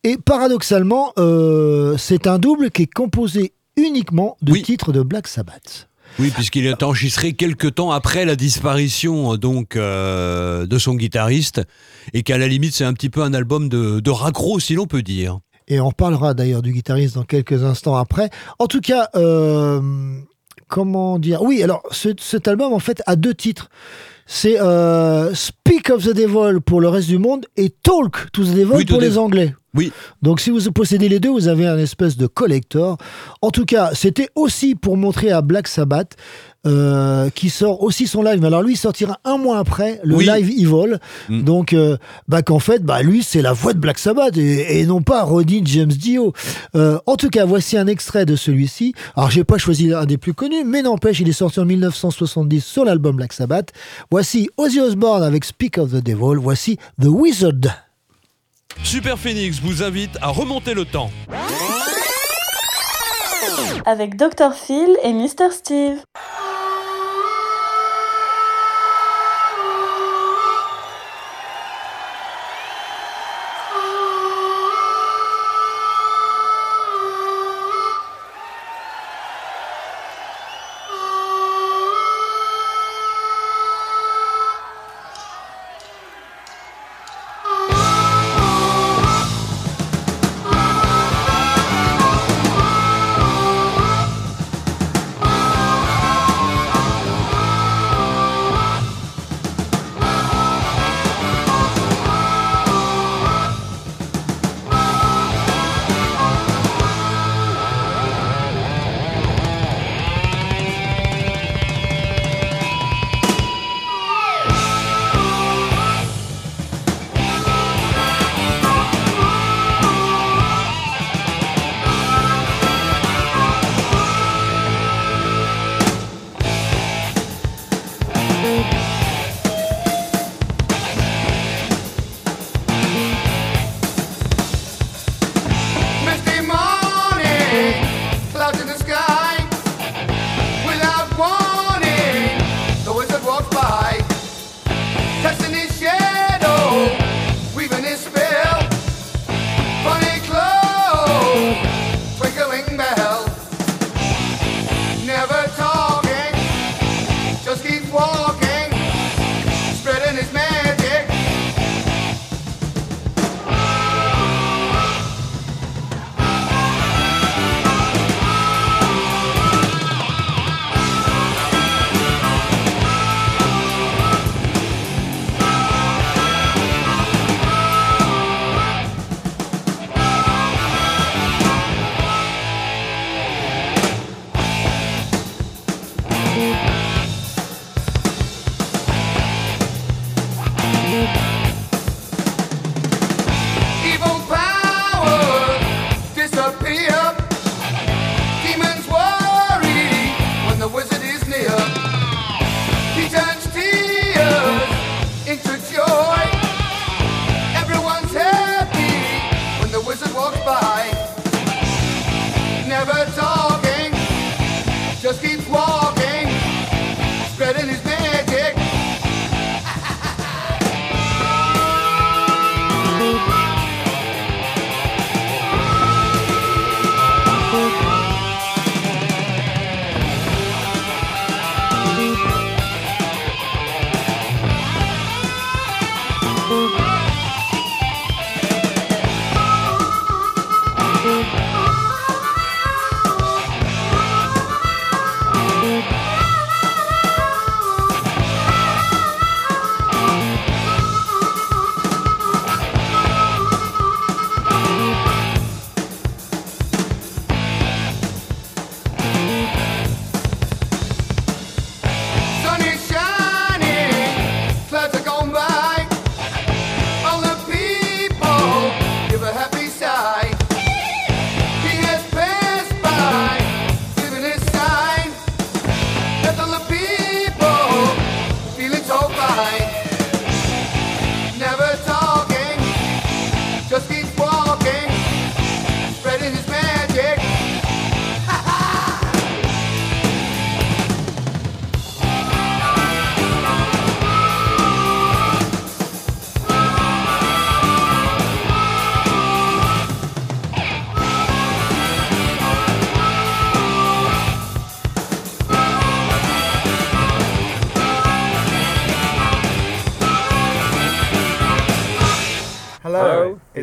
[0.06, 5.90] Et paradoxalement, euh, c'est un double qui est composé uniquement de titres de Black Sabbath.
[6.20, 11.62] Oui, puisqu'il est enregistré quelques temps après la disparition euh, donc euh, de son guitariste,
[12.14, 14.86] et qu'à la limite c'est un petit peu un album de, de raccro, si l'on
[14.86, 15.40] peut dire.
[15.68, 18.30] Et on parlera d'ailleurs du guitariste dans quelques instants après.
[18.60, 19.82] En tout cas, euh,
[20.68, 21.42] comment dire?
[21.42, 23.70] Oui, alors ce- cet album en fait a deux titres.
[24.26, 28.50] C'est euh, Speak of the Devil pour le reste du monde et Talk to the
[28.56, 29.54] Devil Oui, pour les Anglais.
[29.76, 29.92] Oui.
[30.22, 32.98] Donc si vous possédez les deux, vous avez un espèce de collector.
[33.42, 36.16] En tout cas, c'était aussi pour montrer à Black Sabbath
[36.66, 38.40] euh, qui sort aussi son live.
[38.42, 40.26] Mais alors lui, il sortira un mois après le Oui.
[40.26, 41.00] live Evil.
[41.30, 41.42] Mm.
[41.44, 41.98] Donc euh,
[42.28, 45.24] bah, qu'en fait, bah, lui, c'est la voix de Black Sabbath et, et non pas
[45.24, 46.34] Roddy James Dio.
[46.76, 48.94] Euh, en tout cas, voici un extrait de celui-ci.
[49.16, 52.64] Alors j'ai pas choisi un des plus connus, mais n'empêche, il est sorti en 1970
[52.64, 53.72] sur l'album Black Sabbath.
[54.12, 56.38] Voici Ozzy Osbourne avec Speak of the Devil.
[56.40, 57.54] Voici The Wizard.
[58.84, 61.10] Super Phoenix vous invite à remonter le temps.
[63.86, 65.98] Avec Dr Phil et Mr Steve.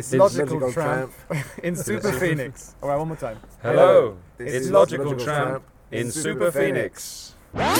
[0.11, 1.47] It's, it's logical, logical tramp, tramp.
[1.63, 2.75] in Super Phoenix.
[2.81, 3.37] All right, one more time.
[3.61, 4.17] Hello.
[4.37, 7.35] It's, logical, logical tramp, tramp in Super, Super Phoenix.
[7.53, 7.73] Phoenix.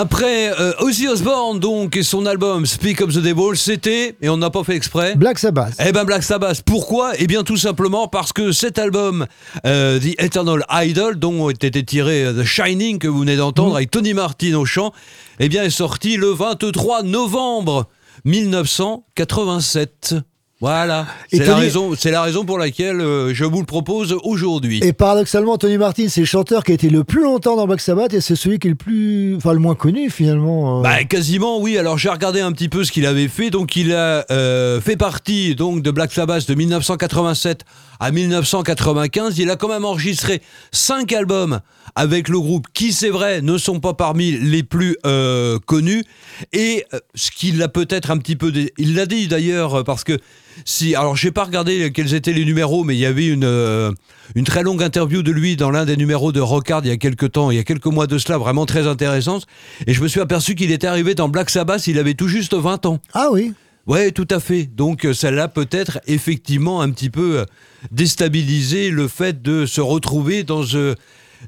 [0.00, 4.38] Après euh, Ozzy Osbourne donc et son album Speak of the Devil, c'était et on
[4.38, 5.14] n'a pas fait exprès.
[5.14, 5.74] Black Sabbath.
[5.78, 6.62] Eh ben Black Sabbath.
[6.62, 7.12] Pourquoi?
[7.18, 9.26] Eh bien tout simplement parce que cet album,
[9.66, 13.90] euh, The Eternal Idol, dont était tiré euh, The Shining que vous venez d'entendre avec
[13.90, 14.94] Tony Martin au chant,
[15.38, 17.86] eh bien est sorti le 23 novembre
[18.24, 20.14] 1987.
[20.62, 24.80] Voilà, c'est la, Tony- raison, la raison pour laquelle euh, je vous le propose aujourd'hui.
[24.84, 27.80] Et paradoxalement, Tony Martin, c'est le chanteur qui a été le plus longtemps dans Black
[27.80, 30.80] Sabbath et c'est celui qui est le plus, enfin le moins connu finalement.
[30.80, 30.82] euh.
[30.82, 31.78] Bah quasiment oui.
[31.78, 33.48] Alors j'ai regardé un petit peu ce qu'il avait fait.
[33.48, 37.64] Donc il a euh, fait partie donc de Black Sabbath de 1987
[38.00, 39.38] à 1995.
[39.38, 41.60] Il a quand même enregistré cinq albums
[41.94, 46.04] avec le groupe qui c'est vrai ne sont pas parmi les plus euh, connus.
[46.52, 50.04] Et euh, ce qui l'a peut-être un petit peu, il l'a dit d'ailleurs euh, parce
[50.04, 50.18] que
[50.64, 53.94] si alors j'ai pas regardé quels étaient les numéros, mais il y avait une
[54.34, 56.96] une très longue interview de lui dans l'un des numéros de Rockard il y a
[56.96, 59.46] quelques temps, il y a quelques mois de cela, vraiment très intéressante.
[59.86, 62.54] Et je me suis aperçu qu'il était arrivé dans Black Sabbath, il avait tout juste
[62.54, 63.00] 20 ans.
[63.14, 63.52] Ah oui.
[63.86, 64.64] Ouais, tout à fait.
[64.64, 67.44] Donc euh, ça l'a peut-être effectivement un petit peu euh,
[67.90, 70.94] déstabilisé le fait de se retrouver dans euh,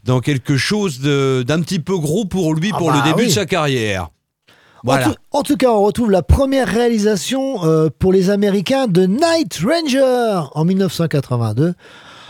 [0.05, 3.29] dans quelque chose d'un petit peu gros pour lui Ah pour bah le début oui.
[3.29, 4.05] de sa carrière.
[4.05, 4.09] En,
[4.85, 5.05] Voilà.
[5.11, 9.61] tout, en tout cas, on retrouve la première réalisation euh, pour les Américains de Night
[9.63, 11.75] Ranger en 1982.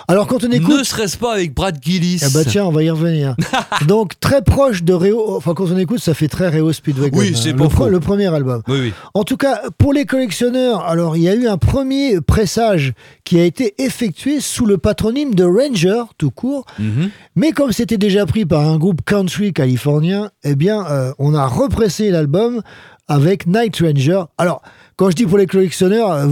[0.09, 0.79] Alors quand on écoute...
[0.79, 3.37] Ne serait-ce pas avec Brad Gillis Ah bah tiens, on va y revenir.
[3.87, 7.19] Donc très proche de Réo, enfin quand on écoute, ça fait très Réo Speedwagon.
[7.19, 7.89] Oui, hein, c'est pas faux.
[7.89, 8.63] le premier album.
[8.69, 8.93] Oui, oui.
[9.15, 12.93] En tout cas, pour les collectionneurs, alors il y a eu un premier pressage
[13.25, 16.65] qui a été effectué sous le patronyme de Ranger, tout court.
[16.79, 17.11] Mhm.
[17.37, 21.47] Mais comme c'était déjà pris par un groupe country californien, eh bien, euh, on a
[21.47, 22.63] repressé l'album
[23.09, 24.25] avec Night Ranger.
[24.39, 24.63] Alors,
[24.97, 26.27] quand je dis pour les collectionneurs, euh,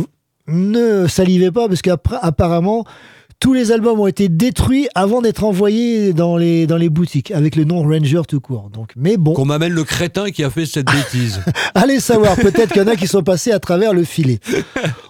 [0.46, 2.84] ne salivez pas parce qu'apparemment,
[3.40, 7.56] tous les albums ont été détruits avant d'être envoyés dans les, dans les boutiques avec
[7.56, 8.68] le nom Ranger tout court.
[8.70, 11.40] Donc, mais bon, Qu'on m'amène le crétin qui a fait cette bêtise.
[11.74, 14.40] allez savoir, peut-être qu'il y en a qui sont passés à travers le filet.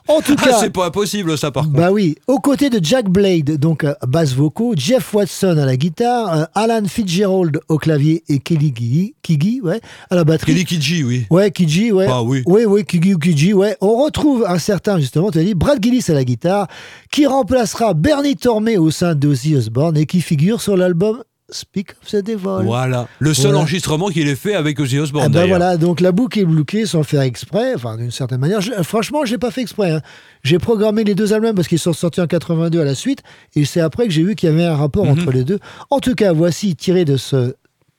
[0.06, 1.76] En tout Ah, cas, c'est pas impossible ça par contre.
[1.76, 5.76] bah oui, aux côtés de Jack Blade, donc euh, basse vocaux, Jeff Watson à la
[5.76, 10.52] guitare, euh, Alan Fitzgerald au clavier et Kelly Kigi, Kigi ouais, à la batterie.
[10.52, 11.26] Kelly Kiji, oui.
[11.30, 12.06] Ouais, Kiji, ouais.
[12.08, 12.42] Ah oui.
[12.46, 13.76] Oui, oui, Kigi ou Kiji, ouais.
[13.80, 16.68] On retrouve un certain, justement, tu as dit, Brad Gillis à la guitare,
[17.10, 22.10] qui remplacera Bernie Tormé au sein d'Ozzy Osbourne et qui figure sur l'album Speak of
[22.10, 22.66] the Devil.
[22.66, 23.08] Voilà.
[23.18, 23.60] Le seul Voilà.
[23.60, 25.24] enregistrement qu'il ait fait avec Ozzy Osbourne.
[25.24, 28.40] Ah ben voilà, donc la boucle est bloquée sans le faire exprès, enfin d'une certaine
[28.40, 28.60] manière.
[28.60, 29.90] Je- franchement, pas fait exprès.
[29.92, 30.00] hein.
[30.42, 33.20] J'ai programmé les deux albums parce qu'ils sont sortis en 82 à la suite,
[33.56, 35.12] et c'est après que j'ai vu qu'il y avait un rapport Mhm.
[35.12, 35.60] entre les deux.
[35.88, 37.54] En tout cas, voici tiré de ce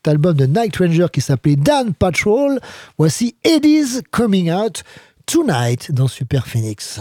[0.06, 2.60] cet album de Night Ranger qui s'appelait Dan Patrol.
[2.99, 4.84] Voici Eddie's Coming Out
[5.26, 6.99] Tonight dans Super Phoenix.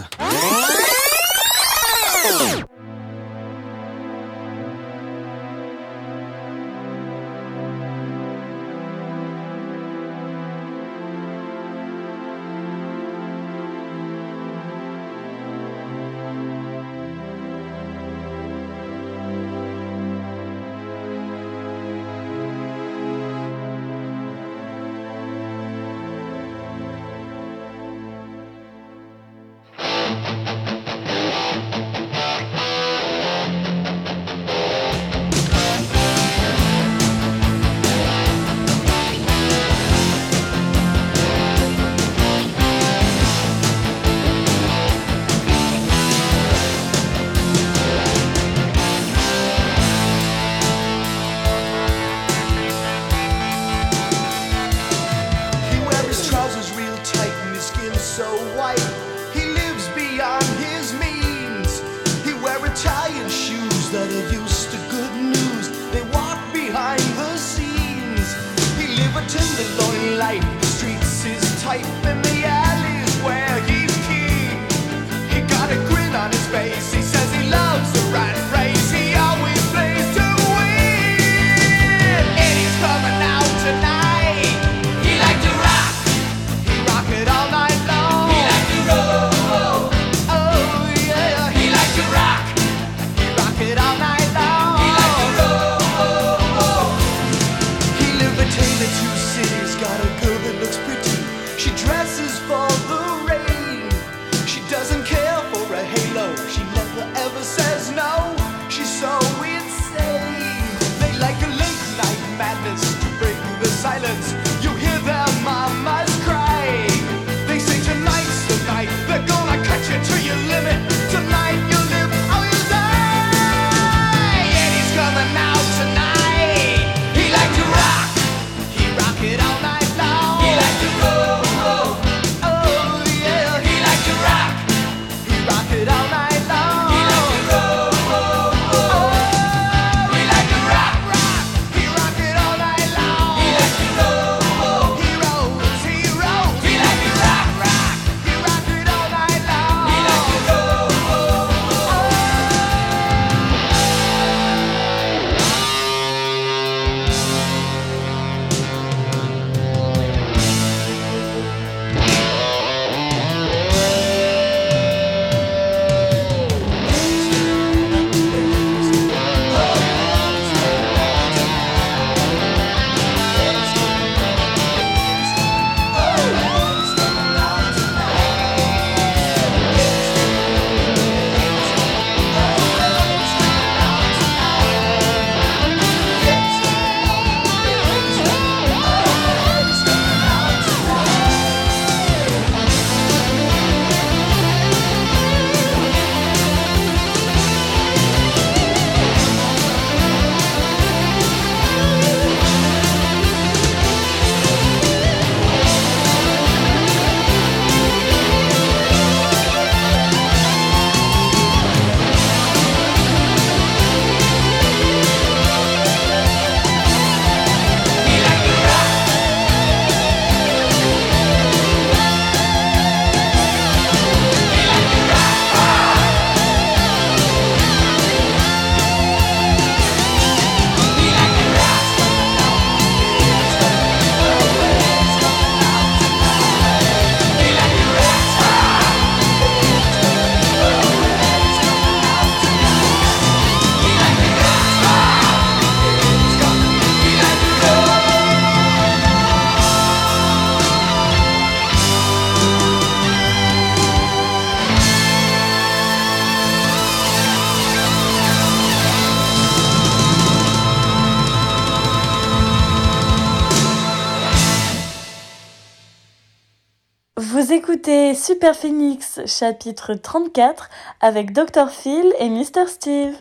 [268.40, 270.70] Super Phoenix, chapitre 34,
[271.02, 271.68] avec Dr.
[271.68, 272.68] Phil et Mr.
[272.68, 273.12] Steve.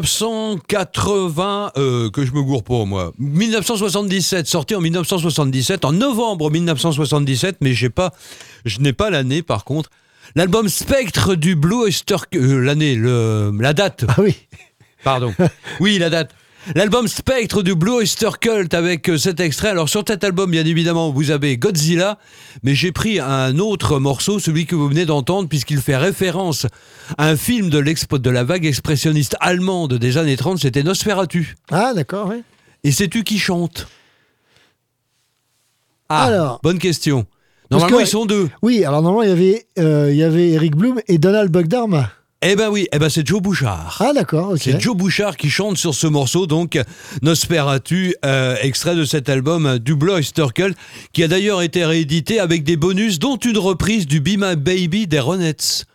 [0.00, 7.58] 1980, euh, que je me gourre pas moi, 1977, sorti en 1977, en novembre 1977,
[7.60, 8.12] mais j'ai pas,
[8.64, 9.90] je n'ai pas l'année par contre.
[10.34, 14.04] L'album Spectre du Blue Oyster, euh, l'année, la date.
[14.08, 14.36] Ah oui.
[15.04, 15.34] Pardon.
[15.80, 16.34] Oui, la date.
[16.74, 19.68] L'album Spectre du Blue Oyster Cult avec euh, cet extrait.
[19.68, 22.18] Alors sur cet album, bien évidemment, vous avez Godzilla,
[22.62, 26.66] mais j'ai pris un autre morceau, celui que vous venez d'entendre, puisqu'il fait référence
[27.16, 27.80] à un film de,
[28.18, 31.56] de la vague expressionniste allemande des années 30, c'était Nosferatu.
[31.70, 32.42] Ah, d'accord, oui.
[32.84, 33.88] Et sais-tu qui chante
[36.08, 36.60] Ah, Alors.
[36.62, 37.26] bonne question.
[37.70, 38.48] Normalement, que- ils sont deux.
[38.62, 42.08] Oui, alors normalement, il y avait, euh, il y avait Eric Bloom et Donald Bugdarm.
[42.40, 44.00] Eh ben oui, eh ben c'est Joe Bouchard.
[44.00, 44.60] Ah, d'accord, ok.
[44.60, 46.78] C'est Joe Bouchard qui chante sur ce morceau, donc
[47.20, 50.76] Nosferatu, euh, extrait de cet album euh, du Blue Oyster Cult,
[51.12, 55.08] qui a d'ailleurs été réédité avec des bonus, dont une reprise du Be My Baby
[55.08, 55.86] des Ronettes.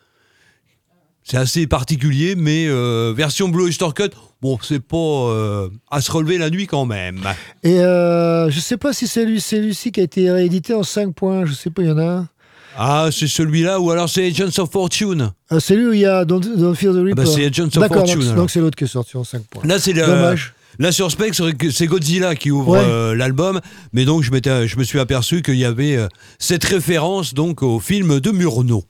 [1.24, 4.12] C'est assez particulier, mais euh, version Blue Oyster Cult,
[4.42, 7.22] bon, c'est pas euh, à se relever la nuit quand même.
[7.64, 11.46] Et je sais pas si c'est lui, c'est qui a été réédité en 5 points.
[11.46, 12.30] Je sais pas, il y en a un.
[12.78, 15.32] Ah, c'est celui-là, ou alors c'est Agents of Fortune.
[15.50, 17.14] Ah, c'est lui où il y a Don't, Don't Fear the Reaper.
[17.16, 19.64] bah, c'est Agents of D'accord, Fortune, donc- c'est l'autre qui est sorti en 5 points.
[19.66, 20.06] Là, c'est le.
[20.06, 20.54] Dommage.
[20.80, 22.80] Là, sur c'est Godzilla qui ouvre Ouais.
[22.84, 23.62] euh, l'album.
[23.94, 26.08] Mais donc, je, m'étais- je me suis aperçu qu'il y avait euh,
[26.40, 28.84] cette référence donc au film de Murnau.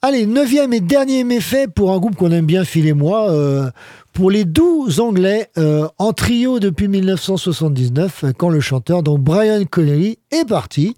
[0.00, 3.30] Allez, neuvième et dernier méfait pour un groupe qu'on aime bien, Phil et moi.
[3.30, 3.70] euh,
[4.14, 9.62] pour les 12 Anglais euh, en trio depuis 1979, euh, quand le chanteur, donc Brian
[9.70, 10.94] Connelly, est parti.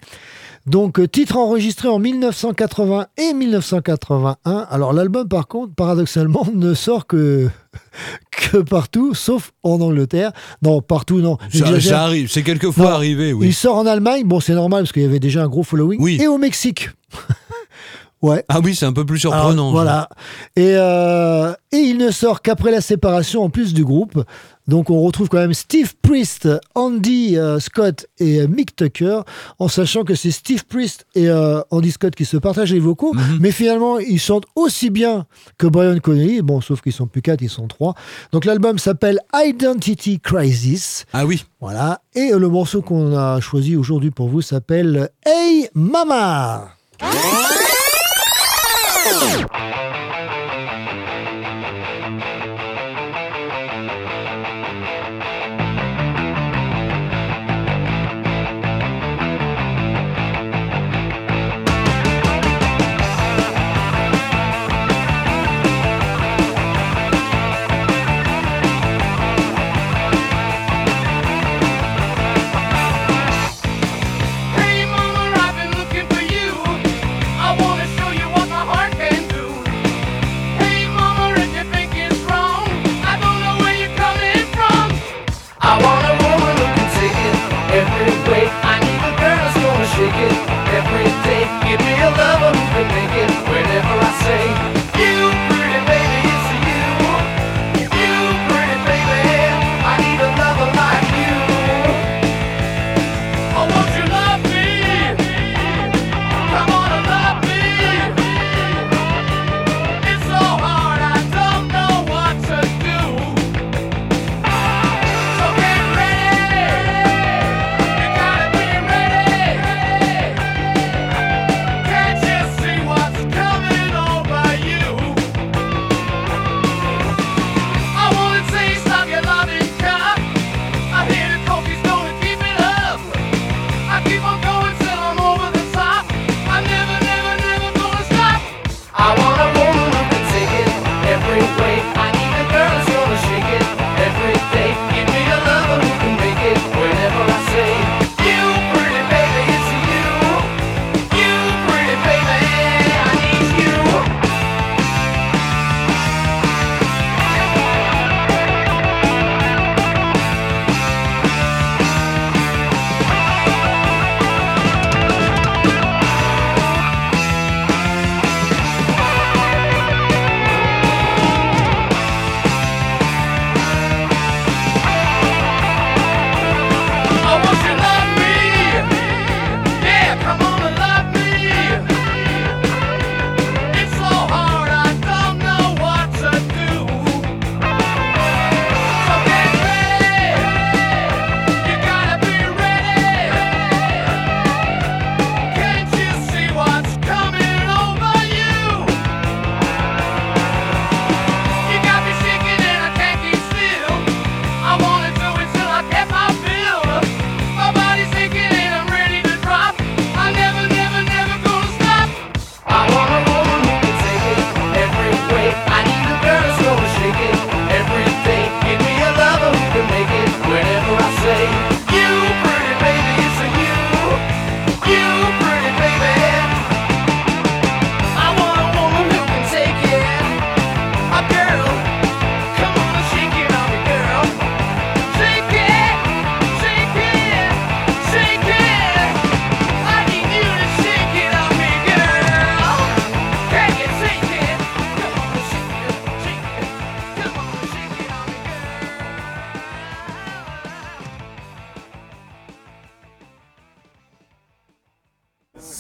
[0.67, 4.67] Donc, euh, titre enregistré en 1980 et 1981.
[4.69, 7.49] Alors, l'album, par contre, paradoxalement, ne sort que,
[8.31, 10.33] que partout, sauf en Angleterre.
[10.63, 11.39] Non, partout, non.
[11.81, 13.47] Ça, arrive, c'est quelquefois Non, arrivé, oui.
[13.49, 16.01] Il sort en Allemagne, bon, c'est normal parce qu'il y avait déjà un gros following.
[16.01, 16.19] Oui.
[16.21, 16.91] Et au Mexique.
[18.23, 18.45] ouais.
[18.49, 19.69] Ah oui, c'est un peu plus Alors, surprenant.
[19.69, 19.73] ça.
[19.73, 20.09] voilà.
[20.57, 24.21] Et, euh, et il ne sort qu'après la séparation en plus du groupe.
[24.69, 29.21] Donc on retrouve quand même Steve Priest, Andy euh, Scott et euh, Mick Tucker,
[29.59, 33.13] en sachant que c'est Steve Priest et euh, Andy Scott qui se partagent les vocaux,
[33.15, 33.39] Mhm.
[33.41, 35.27] mais finalement ils chantent aussi bien
[35.59, 37.95] que Brian Connelly, bon sauf qu'ils sont plus quatre, ils sont trois.
[38.33, 41.05] Donc l'album s'appelle Identity Crisis.
[41.13, 41.45] Ah oui.
[41.61, 42.01] Voilà.
[42.15, 46.69] Et le morceau qu'on a choisi aujourd'hui pour vous s'appelle Hey Mama.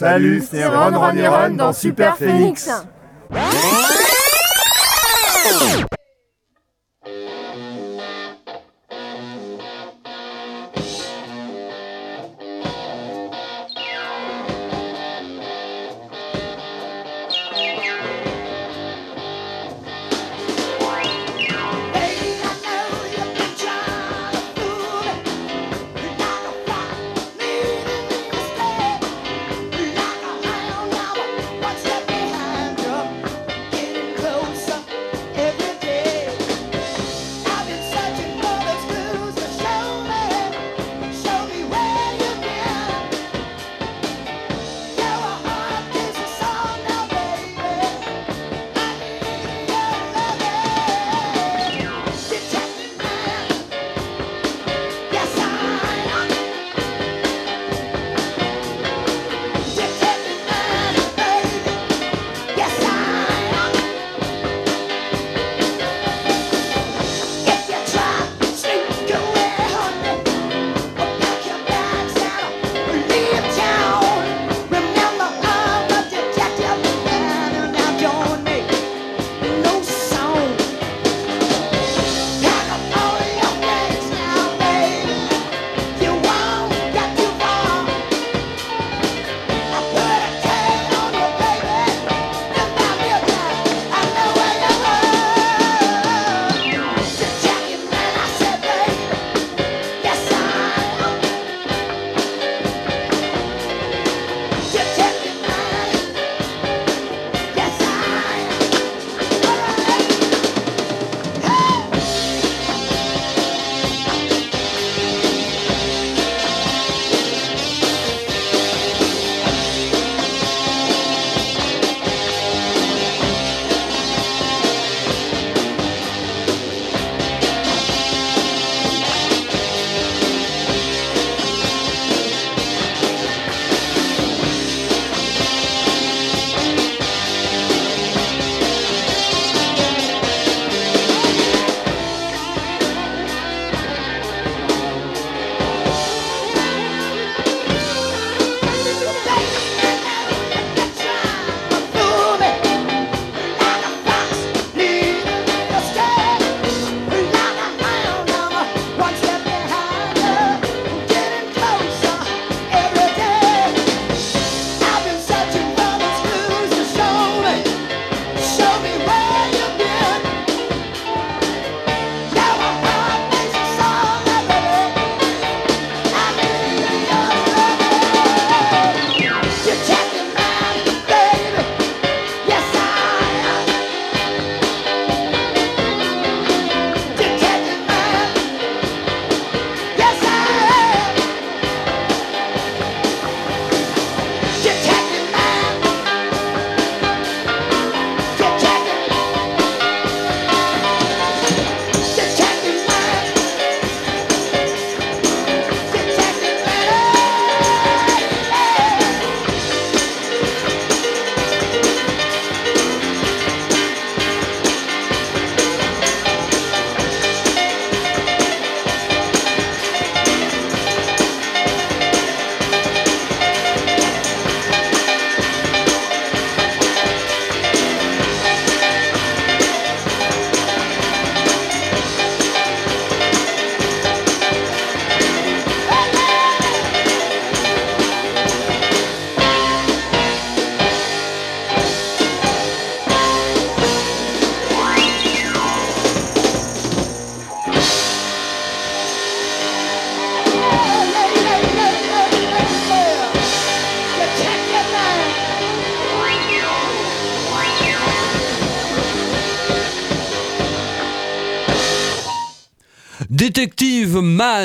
[0.06, 2.70] Salut, c'est Ron Ronny Ron dans Super Phoenix.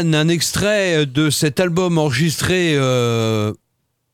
[0.04, 3.54] Detective un extrait de cet album enregistré euh,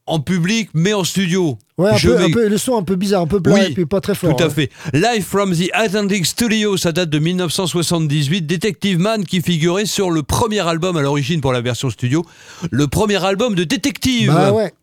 [0.06, 1.58] en public mais en studio.
[1.78, 3.54] Ouais, un Je peu, vais- un peu- le son un peu bizarre, un peu plat
[3.54, 4.36] Oui, et puis pas très fort.
[4.36, 4.72] Tout à fait.
[4.94, 8.48] Live from the Atlantic Studio, ça date de 1978.
[8.48, 12.26] Detective Man qui figurait sur le premier album à l'origine pour la version studio.
[12.72, 14.32] Le premier album de Détective.
[14.34, 14.74] Bah ouais.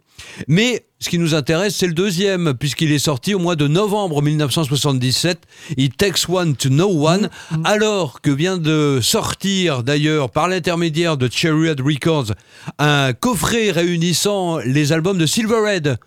[0.46, 4.22] Mais ce qui nous intéresse, c'est le deuxième, puisqu'il est sorti au mois de novembre
[4.22, 5.38] 1977.
[5.76, 7.28] It Takes One to Know One,
[7.62, 12.32] alors que vient de sortir d'ailleurs par l'intermédiaire de Chariot Records
[12.78, 15.98] un coffret réunissant les albums de Silverhead.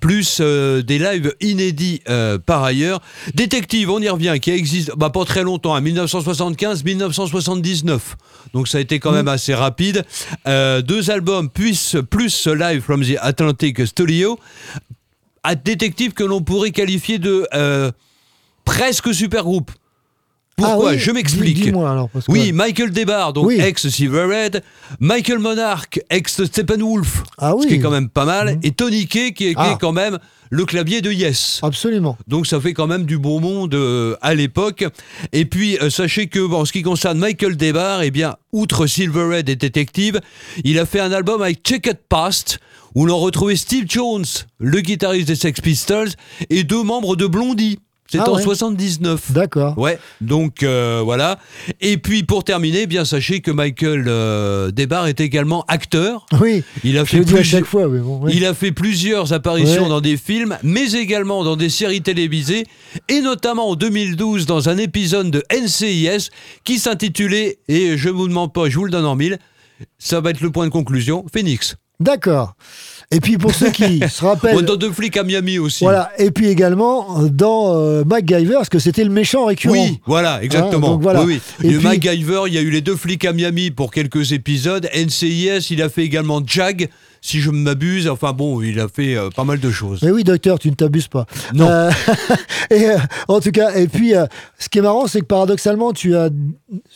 [0.00, 3.02] Plus euh, des lives inédits euh, par ailleurs.
[3.34, 7.98] Détective, on y revient, qui existe bah, pas très longtemps, hein, 1975-1979.
[8.54, 10.06] Donc ça a été quand même assez rapide.
[10.48, 14.29] Euh, deux albums, plus, plus live from the Atlantic Studio.
[15.44, 17.90] Un détective que l'on pourrait qualifier de euh,
[18.64, 19.70] presque super groupe.
[20.56, 21.72] Pourquoi Ah oui, Je m'explique.
[22.28, 23.58] Oui, Michael Debar, donc Oui.
[23.58, 24.62] ex Silverhead,
[24.98, 27.62] Michael Monarch, ex Steppenwolf, Ah oui.
[27.62, 29.78] ce qui est quand même pas mal, et Tony Kay, qui est, Ah.
[29.80, 30.18] quand même
[30.50, 31.60] le clavier de Yes.
[31.62, 32.18] Absolument.
[32.28, 34.84] Donc ça fait quand même du bon monde euh, à l'époque.
[35.32, 38.86] Et puis euh, sachez que bon, en ce qui concerne Michael Debar, eh bien, outre
[38.86, 40.20] Silverhead et Detective,
[40.64, 42.58] il a fait un album avec Checked Past
[42.94, 44.24] où l'on retrouvait Steve Jones,
[44.58, 46.10] le guitariste des Sex Pistols,
[46.48, 47.78] et deux membres de Blondie.
[48.12, 48.42] C'était Ah en ouais.
[48.42, 49.30] 79.
[49.30, 49.78] D'accord.
[49.78, 51.38] Ouais, donc euh, voilà.
[51.80, 56.26] Et puis pour terminer, bien sachez que Michael euh, Debar est également acteur.
[56.40, 56.64] Oui.
[56.82, 58.18] Il a Je fait le dis à plusieurs- chaque fois, mais bon.
[58.18, 58.32] ouais.
[58.34, 59.88] il a fait plusieurs apparitions Ouais.
[59.88, 62.64] dans des films, mais également dans des séries télévisées,
[63.08, 66.30] et notamment en 2012 dans un épisode de NCIS
[66.64, 69.38] qui s'intitulait, et je vous demande pas, je vous le donne en mille,
[69.98, 71.76] ça va être le point de conclusion, Phoenix.
[72.00, 72.54] D'accord.
[73.12, 74.62] Et puis pour ceux qui se rappellent.
[74.64, 75.84] Dans deux flics à Miami aussi.
[75.84, 79.72] Voilà, et puis également euh, dans euh, MacGyver, parce que c'était le méchant récurrent.
[79.74, 80.88] Oui, voilà, exactement.
[80.88, 81.22] Hein, donc voilà.
[81.24, 81.66] Oui, oui.
[81.68, 84.32] Et Le puis- MacGyver, il y a eu les deux flics à Miami pour quelques
[84.32, 84.88] épisodes.
[84.94, 86.88] NCIS, il a fait également Jag,
[87.20, 88.08] si je m'abuse.
[88.08, 90.00] Enfin bon, il a fait euh, pas mal de choses.
[90.02, 91.26] Mais oui, docteur, tu ne t'abuses pas.
[91.54, 91.68] Non.
[91.68, 91.90] Euh,
[92.70, 92.98] et, euh,
[93.28, 94.12] en tout cas, et puis,
[94.58, 96.30] ce qui est marrant, c'est que paradoxalement, tu as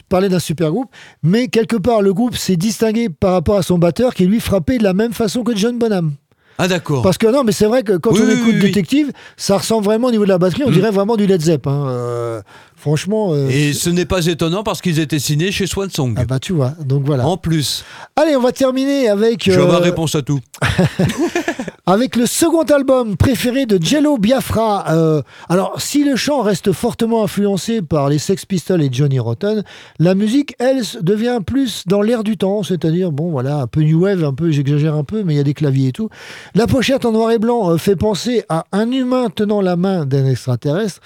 [0.09, 0.91] parlé d'un super groupe,
[1.23, 4.79] mais quelque part, le groupe s'est distingué par rapport à son batteur qui lui frappait
[4.79, 6.13] de la même façon que John Bonham.
[6.59, 7.02] Ah d'accord.
[7.02, 8.60] Parce que non, mais c'est vrai que quand Oui, on oui, écoute oui.
[8.60, 10.74] Détective, ça ressemble vraiment au niveau de la batterie, on Mm.
[10.74, 11.66] dirait vraiment du Led Zepp.
[11.66, 11.86] hein.
[11.89, 12.40] Euh,
[12.76, 13.31] franchement.
[13.32, 16.14] euh, Et ce n'est pas étonnant parce qu'ils étaient signés chez Swansong.
[16.16, 17.26] Ah bah tu vois, donc voilà.
[17.26, 17.85] En plus,
[18.16, 19.51] Allez, on va terminer avec.
[19.51, 20.39] je euh, ma réponse à tout.
[21.86, 24.86] avec le second album préféré de Jello Biafra.
[24.90, 29.62] Euh, alors, si le chant reste fortement influencé par les Sex Pistols et Johnny Rotten,
[29.98, 34.01] la musique, elle, devient plus dans l'air du temps, c'est-à-dire, bon, voilà, un peu new
[34.01, 36.09] wave, un peu, j'exagère un peu, mais il y a des claviers et tout.
[36.55, 40.06] La pochette en noir et blanc euh, fait penser à un humain tenant la main
[40.06, 41.01] d'un extraterrestre.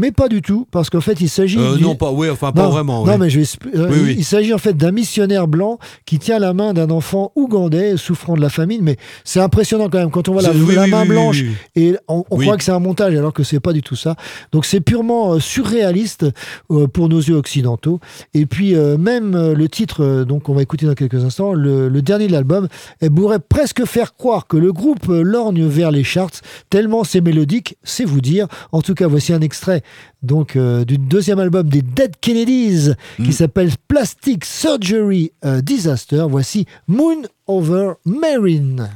[0.00, 1.58] Mais pas du tout, parce qu'en fait, il s'agit.
[1.58, 3.04] Euh, du- non, pas, oui, enfin pas non, vraiment.
[3.04, 3.18] Non, oui.
[3.20, 3.46] mais je vais
[3.78, 4.14] euh, Oui, il, oui.
[4.16, 8.34] il s'agit en fait d'un missionnaire blanc qui tient la main d'un enfant ougandais souffrant
[8.34, 8.80] de la famine.
[8.82, 11.42] Mais c'est impressionnant quand même quand on voit la, main blanche
[11.76, 14.16] et on, on croit que c'est un montage alors que c'est pas du tout ça.
[14.52, 16.24] Donc c'est purement euh, surréaliste
[16.70, 18.00] euh, pour nos yeux occidentaux.
[18.32, 22.26] Et puis même le titre, donc on va écouter dans quelques instants, le, le dernier
[22.26, 22.68] de l'album,
[23.00, 26.30] elle pourrait presque faire croire que le groupe lorgne vers les charts
[26.70, 28.46] tellement c'est mélodique, c'est vous dire.
[28.72, 29.82] En tout cas, voici un extrait
[30.22, 36.26] donc euh, du deuxième album des Dead Kennedys qui s'appelle Plastic Surgery euh, Disaster.
[36.28, 38.88] Voici Moon Over Marine.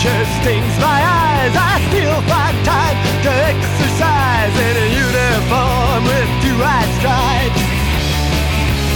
[0.00, 1.52] Future stings my eyes.
[1.52, 7.60] I still find time to exercise in a uniform with two white stripes.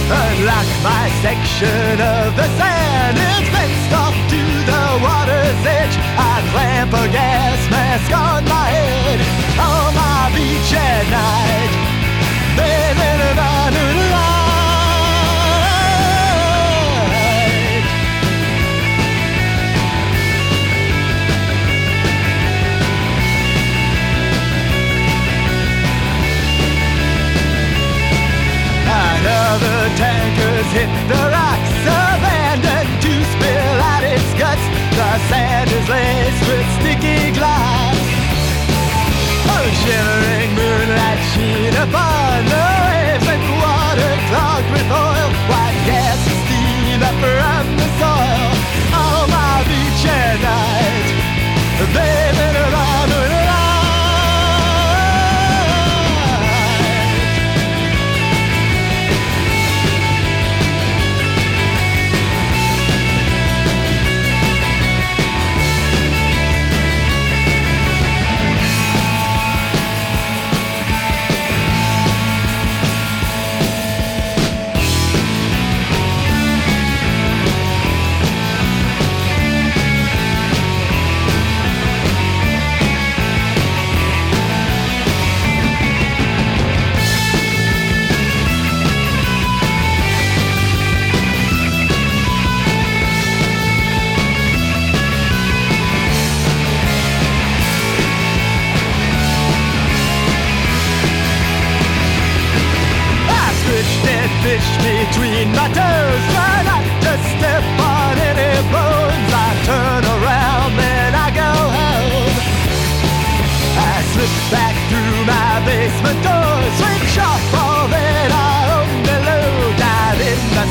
[0.09, 3.21] Unlock my section of the sand.
[3.21, 5.95] It's fenced off to the water's edge.
[6.17, 9.19] I clamp a gas mask on my head
[9.61, 11.71] on my beach at night.
[12.57, 14.14] Bathing in the
[35.29, 37.95] sand is laced with sticky glass.
[39.47, 45.29] A shimmering moonlight sheen upon the waves and water clogged with oil.
[45.47, 48.51] White gas and steam up from the soil.
[48.91, 50.03] On my beach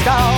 [0.04, 0.33] pescado.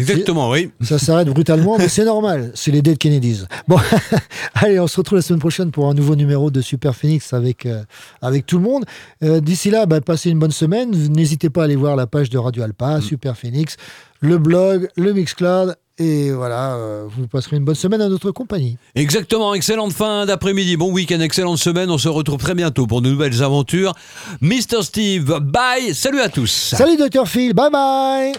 [0.00, 0.70] Exactement, oui.
[0.80, 2.52] Ça s'arrête brutalement, mais c'est normal.
[2.54, 3.44] C'est les Dead Kennedys.
[3.68, 3.78] Bon,
[4.54, 7.66] allez, on se retrouve la semaine prochaine pour un nouveau numéro de Super Phoenix avec,
[7.66, 7.82] euh,
[8.22, 8.84] avec tout le monde.
[9.22, 10.90] Euh, D'ici là, bah, passez une bonne semaine.
[10.90, 13.76] N'hésitez pas à aller voir la page de Radio Alpa, Super Phoenix,
[14.20, 15.76] le blog, le Mixcloud.
[15.98, 18.78] Et voilà, euh, vous passerez une bonne semaine à notre compagnie.
[18.94, 21.90] Exactement, excellente fin d'après-midi, bon week-end, excellente semaine.
[21.90, 23.92] On se retrouve très bientôt pour de nouvelles aventures.
[24.40, 24.82] Mr.
[24.82, 26.74] Steve, bye, salut à tous.
[26.74, 28.32] Salut Dr Phil, bye bye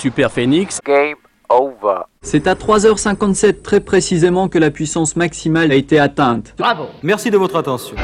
[0.00, 0.80] Super Phoenix.
[0.86, 1.16] Game
[1.50, 2.04] over.
[2.22, 6.54] C'est à 3h57 très précisément que la puissance maximale a été atteinte.
[6.56, 6.86] Bravo.
[7.02, 7.96] Merci de votre attention.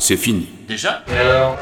[0.00, 0.48] C'est fini.
[0.66, 1.04] Déjà?
[1.14, 1.56] Et alors?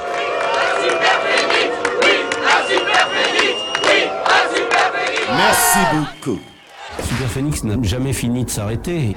[5.37, 6.41] Merci beaucoup.
[7.03, 9.17] Super Phoenix n'a jamais fini de s'arrêter.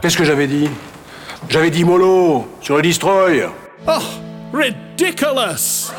[0.00, 0.70] Qu'est-ce que j'avais dit?
[1.50, 3.44] J'avais dit mollo sur le destroy.
[3.88, 4.02] Oh,
[4.52, 5.92] ridiculous!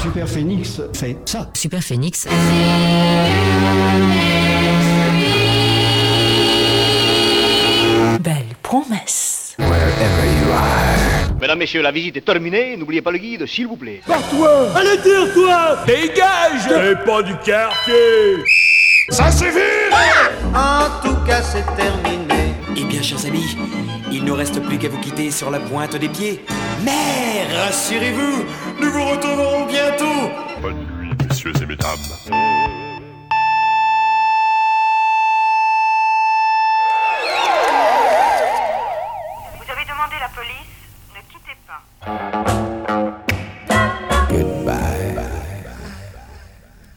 [0.00, 1.48] Super Phoenix fait ça.
[1.54, 2.26] Super Phoenix.
[8.20, 9.56] Belle promesse.
[11.40, 12.76] Mesdames, Messieurs, la visite est terminée.
[12.76, 14.00] N'oubliez pas le guide, s'il vous plaît.
[14.06, 14.68] Pars-toi!
[14.76, 15.78] Allez, tire-toi!
[15.86, 16.68] Dégage!
[16.68, 18.36] T'es pas du quartier!
[19.10, 19.58] Ça suffit!
[20.54, 22.54] En tout cas, c'est terminé.
[22.76, 23.56] Eh bien, chers amis,
[24.16, 26.42] il ne reste plus qu'à vous quitter sur la pointe des pieds.
[26.82, 28.44] Mais rassurez-vous,
[28.80, 30.30] nous vous retrouverons bientôt.
[30.62, 31.98] Bonne nuit, messieurs et mesdames.
[39.54, 40.72] Vous avez demandé la police
[41.14, 42.55] Ne quittez pas.